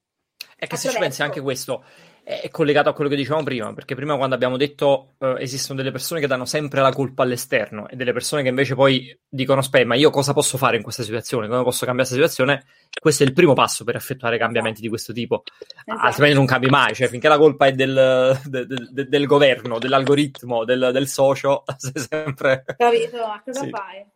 [0.57, 1.85] È che se ci pensi anche questo
[2.23, 5.91] è collegato a quello che dicevamo prima, perché prima quando abbiamo detto uh, esistono delle
[5.91, 9.87] persone che danno sempre la colpa all'esterno e delle persone che invece poi dicono aspetta,
[9.87, 11.49] ma io cosa posso fare in questa situazione?
[11.49, 12.67] Come posso cambiare questa situazione?
[13.01, 15.43] Questo è il primo passo per effettuare cambiamenti di questo tipo,
[15.85, 16.07] esatto.
[16.07, 19.79] altrimenti non cambi mai, cioè finché la colpa è del, de, de, de, del governo,
[19.79, 22.65] dell'algoritmo, del, del socio, sei sempre...
[22.77, 23.71] Capito, ma cosa sì.
[23.71, 24.07] fai?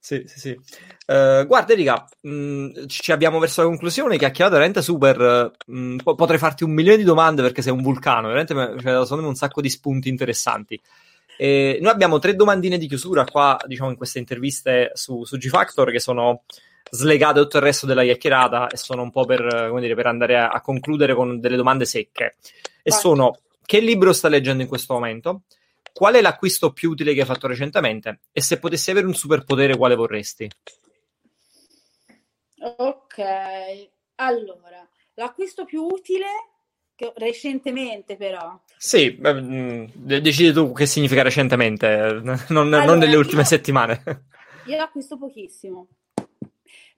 [0.00, 0.50] Sì, sì, sì.
[1.06, 5.50] Uh, guarda, Erika, mm, ci abbiamo verso la conclusione, chiacchierata veramente super.
[5.66, 9.22] Mh, mm, potrei farti un milione di domande perché sei un vulcano, veramente cioè, secondo
[9.22, 10.80] me un sacco di spunti interessanti.
[11.36, 15.90] E noi abbiamo tre domandine di chiusura qua, diciamo, in queste interviste su, su G-Factor
[15.90, 16.42] che sono
[16.90, 20.48] slegate tutto il resto della chiacchierata e sono un po' per, dire, per andare a,
[20.48, 22.36] a, concludere con delle domande secche.
[22.82, 22.98] E Vai.
[22.98, 25.42] sono, che libro sta leggendo in questo momento?
[25.98, 28.20] Qual è l'acquisto più utile che hai fatto recentemente?
[28.30, 30.48] E se potessi avere un superpotere, quale vorresti?
[32.60, 33.18] Ok,
[34.14, 36.26] allora, l'acquisto più utile
[36.94, 38.62] che, recentemente però.
[38.76, 44.26] Sì, mm, decidi tu che significa recentemente, non, allora, non nelle ultime io, settimane.
[44.66, 45.88] Io acquisto pochissimo,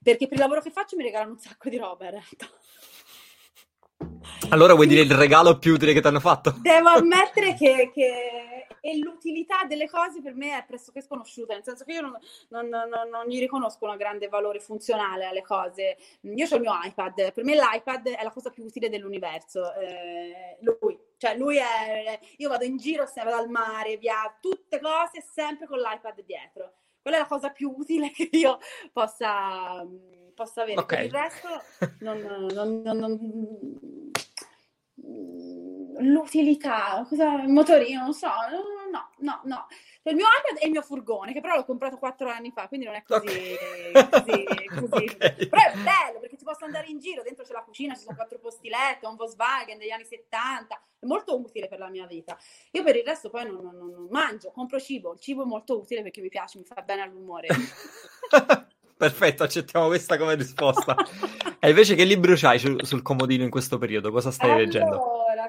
[0.03, 2.47] perché per il lavoro che faccio mi regalano un sacco di roba in realtà.
[4.49, 6.55] Allora vuoi dire il regalo più utile che ti hanno fatto?
[6.59, 8.50] Devo ammettere che, che
[8.81, 12.17] e l'utilità delle cose per me è pressoché sconosciuta, nel senso che io non,
[12.49, 15.97] non, non, non gli riconosco un grande valore funzionale alle cose.
[16.21, 19.73] Io ho il mio iPad, per me l'iPad è la cosa più utile dell'universo.
[19.75, 22.19] Eh, lui, cioè lui è...
[22.37, 26.73] Io vado in giro, se vado al mare, via, tutte cose sempre con l'iPad dietro.
[27.01, 28.57] Quella è la cosa più utile che io
[28.91, 29.85] possa,
[30.33, 30.81] possa avere.
[30.81, 31.07] Okay.
[31.07, 31.63] Per il resto
[31.99, 32.19] non,
[32.51, 34.11] non, non, non
[36.01, 38.27] l'utilità, cosa, il motorino, non so,
[38.91, 39.67] no, no, no.
[40.03, 42.67] Cioè, il mio iPad è il mio furgone, che però l'ho comprato quattro anni fa,
[42.67, 44.09] quindi non è così, okay.
[44.09, 44.45] così,
[44.89, 45.05] così.
[45.05, 45.47] Okay.
[45.47, 48.15] Però è bello perché ci posso andare in giro, dentro c'è la cucina, ci sono
[48.15, 52.35] quattro posti letto, un Volkswagen degli anni 70, è molto utile per la mia vita.
[52.71, 55.79] Io per il resto poi non, non, non mangio, compro cibo, il cibo è molto
[55.79, 57.47] utile perché mi piace, mi fa bene all'umore.
[59.01, 60.95] Perfetto, accettiamo questa come risposta.
[61.59, 64.11] e invece che libro c'hai sul, sul comodino in questo periodo?
[64.11, 64.95] Cosa stai allora, leggendo?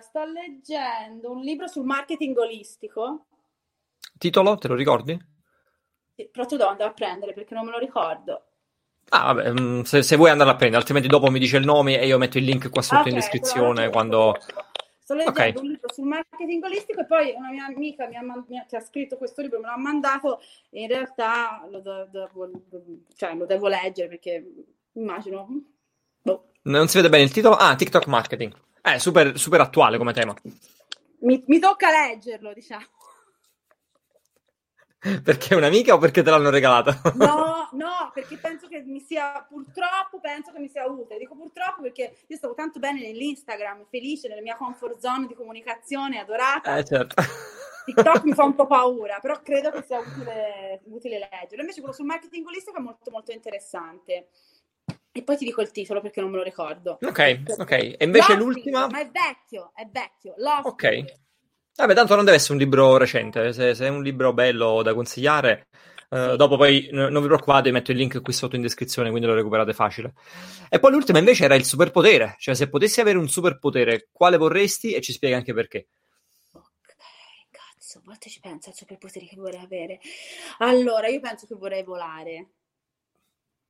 [0.02, 3.26] Sto leggendo un libro sul marketing olistico.
[4.18, 5.16] Titolo, te lo ricordi?
[6.14, 8.46] Sì, però tu devo andare a prendere perché non me lo ricordo.
[9.10, 12.00] Ah, vabbè, mm, se, se vuoi andare a prendere, altrimenti dopo mi dice il nome
[12.00, 14.36] e io metto il link qua sotto okay, in descrizione quando...
[14.98, 15.54] Sto leggendo okay.
[15.56, 18.76] un libro sul marketing olistico e poi una mia amica mi ha, mi ha, che
[18.76, 20.40] ha scritto questo libro, me l'ha mandato
[20.70, 22.50] e in realtà lo, do, devo,
[23.14, 24.44] cioè, lo devo leggere perché
[24.94, 25.48] immagino...
[26.22, 26.50] Boh.
[26.62, 27.54] Non si vede bene il titolo?
[27.54, 28.52] Ah, TikTok marketing.
[28.82, 30.34] È eh, super, super attuale come tema.
[31.20, 32.84] Mi, mi tocca leggerlo, diciamo.
[35.22, 37.00] Perché è un'amica o perché te l'hanno regalata?
[37.14, 41.18] No, no, perché penso che mi sia, purtroppo penso che mi sia utile.
[41.18, 46.18] Dico purtroppo perché io stavo tanto bene nell'Instagram, felice, nella mia comfort zone di comunicazione,
[46.18, 46.76] adorata.
[46.76, 47.22] Eh, certo.
[47.86, 51.62] TikTok mi fa un po' paura, però credo che sia utile, utile leggerlo.
[51.62, 54.28] Invece quello sul marketing holistico è molto molto interessante.
[55.14, 56.98] E poi ti dico il titolo perché non me lo ricordo.
[57.02, 57.70] Ok, ok.
[57.70, 58.86] E invece Lofty, l'ultima?
[58.88, 60.34] Ma è vecchio, è vecchio.
[60.38, 60.68] Lofty.
[60.68, 61.04] Ok.
[61.74, 64.92] Vabbè, tanto non deve essere un libro recente, se, se è un libro bello da
[64.92, 65.68] consigliare,
[66.10, 69.26] eh, dopo poi n- non vi preoccupate, metto il link qui sotto in descrizione, quindi
[69.26, 70.12] lo recuperate facile.
[70.68, 74.92] E poi l'ultima invece era il superpotere, cioè se potessi avere un superpotere, quale vorresti?
[74.92, 75.88] E ci spiega anche perché.
[76.52, 76.94] Ok,
[77.50, 79.98] cazzo, a volte ci penso al superpotere che vorrei avere.
[80.58, 82.48] Allora, io penso che vorrei volare.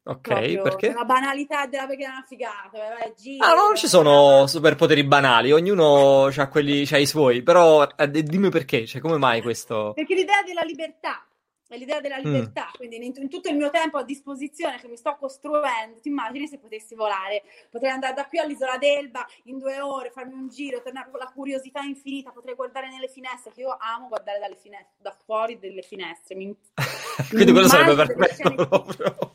[0.05, 0.89] Ok, Proprio, perché?
[0.89, 2.71] è una banalità della vegana figata.
[2.99, 7.43] vai, giri, Ah, no, non ci sono superpoteri banali, ognuno ha quelli, c'ha i suoi,
[7.43, 9.93] però eh, dimmi perché, cioè come mai questo...
[9.95, 11.25] Perché l'idea della libertà,
[11.69, 12.25] è l'idea della Mm.
[12.25, 16.09] libertà, quindi in, in tutto il mio tempo a disposizione che mi sto costruendo, ti
[16.09, 17.43] immagini se potessi volare?
[17.71, 21.31] Potrei andare da qui all'isola d'Elba in due ore, farmi un giro, tornare con la
[21.33, 25.83] curiosità infinita, potrei guardare nelle finestre, che io amo guardare dalle finestre, da fuori delle
[25.83, 26.35] finestre.
[26.35, 26.53] Mi,
[27.31, 29.35] Quindi quello sarebbe perfetto proprio.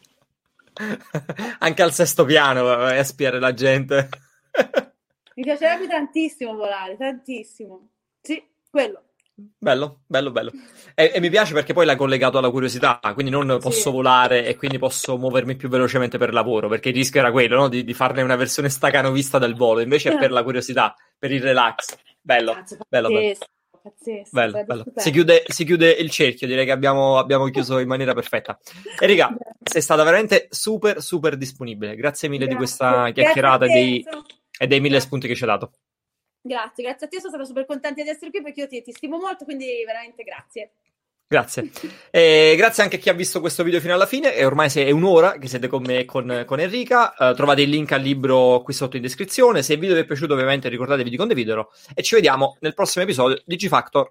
[1.60, 4.10] Anche al sesto piano vai a spiare la gente.
[5.36, 7.90] Mi piacerebbe tantissimo volare, tantissimo.
[8.22, 9.04] Sì, quello.
[9.40, 10.52] Bello, bello, bello.
[10.96, 14.56] E, e mi piace perché poi l'hai collegato alla curiosità, quindi non posso volare e
[14.56, 17.70] quindi posso muovermi più velocemente per lavoro, perché il rischio era quello, no?
[17.70, 21.42] di, di farne una versione stacanovista del volo, invece è per la curiosità, per il
[21.42, 21.96] relax.
[22.20, 23.36] Bello, Cazzo, bello, bello.
[23.90, 24.86] Pazzesco, Bello, bello.
[24.96, 28.60] Si chiude, si chiude il cerchio, direi che abbiamo, abbiamo chiuso in maniera perfetta.
[29.00, 31.96] Enrica, sei stata veramente super, super disponibile.
[31.96, 32.66] Grazie mille di Grazie.
[32.66, 34.06] questa Grazie chiacchierata e dei,
[34.60, 35.08] e dei mille Grazie.
[35.08, 35.72] spunti che ci hai dato.
[36.42, 38.92] Grazie, grazie a te, sono stata super contenta di essere qui perché io ti, ti
[38.92, 40.72] stimo molto, quindi veramente grazie.
[41.30, 41.70] Grazie.
[42.10, 44.34] E grazie anche a chi ha visto questo video fino alla fine.
[44.34, 47.14] E ormai è un'ora che siete con me e con, con Enrica.
[47.16, 49.62] Eh, trovate il link al libro qui sotto in descrizione.
[49.62, 51.72] Se il video vi è piaciuto, ovviamente ricordatevi di condividerlo.
[51.94, 54.10] E ci vediamo nel prossimo episodio di G Factor.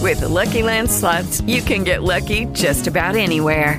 [0.00, 3.78] With the Lucky Land slots, you can get lucky just about anywhere.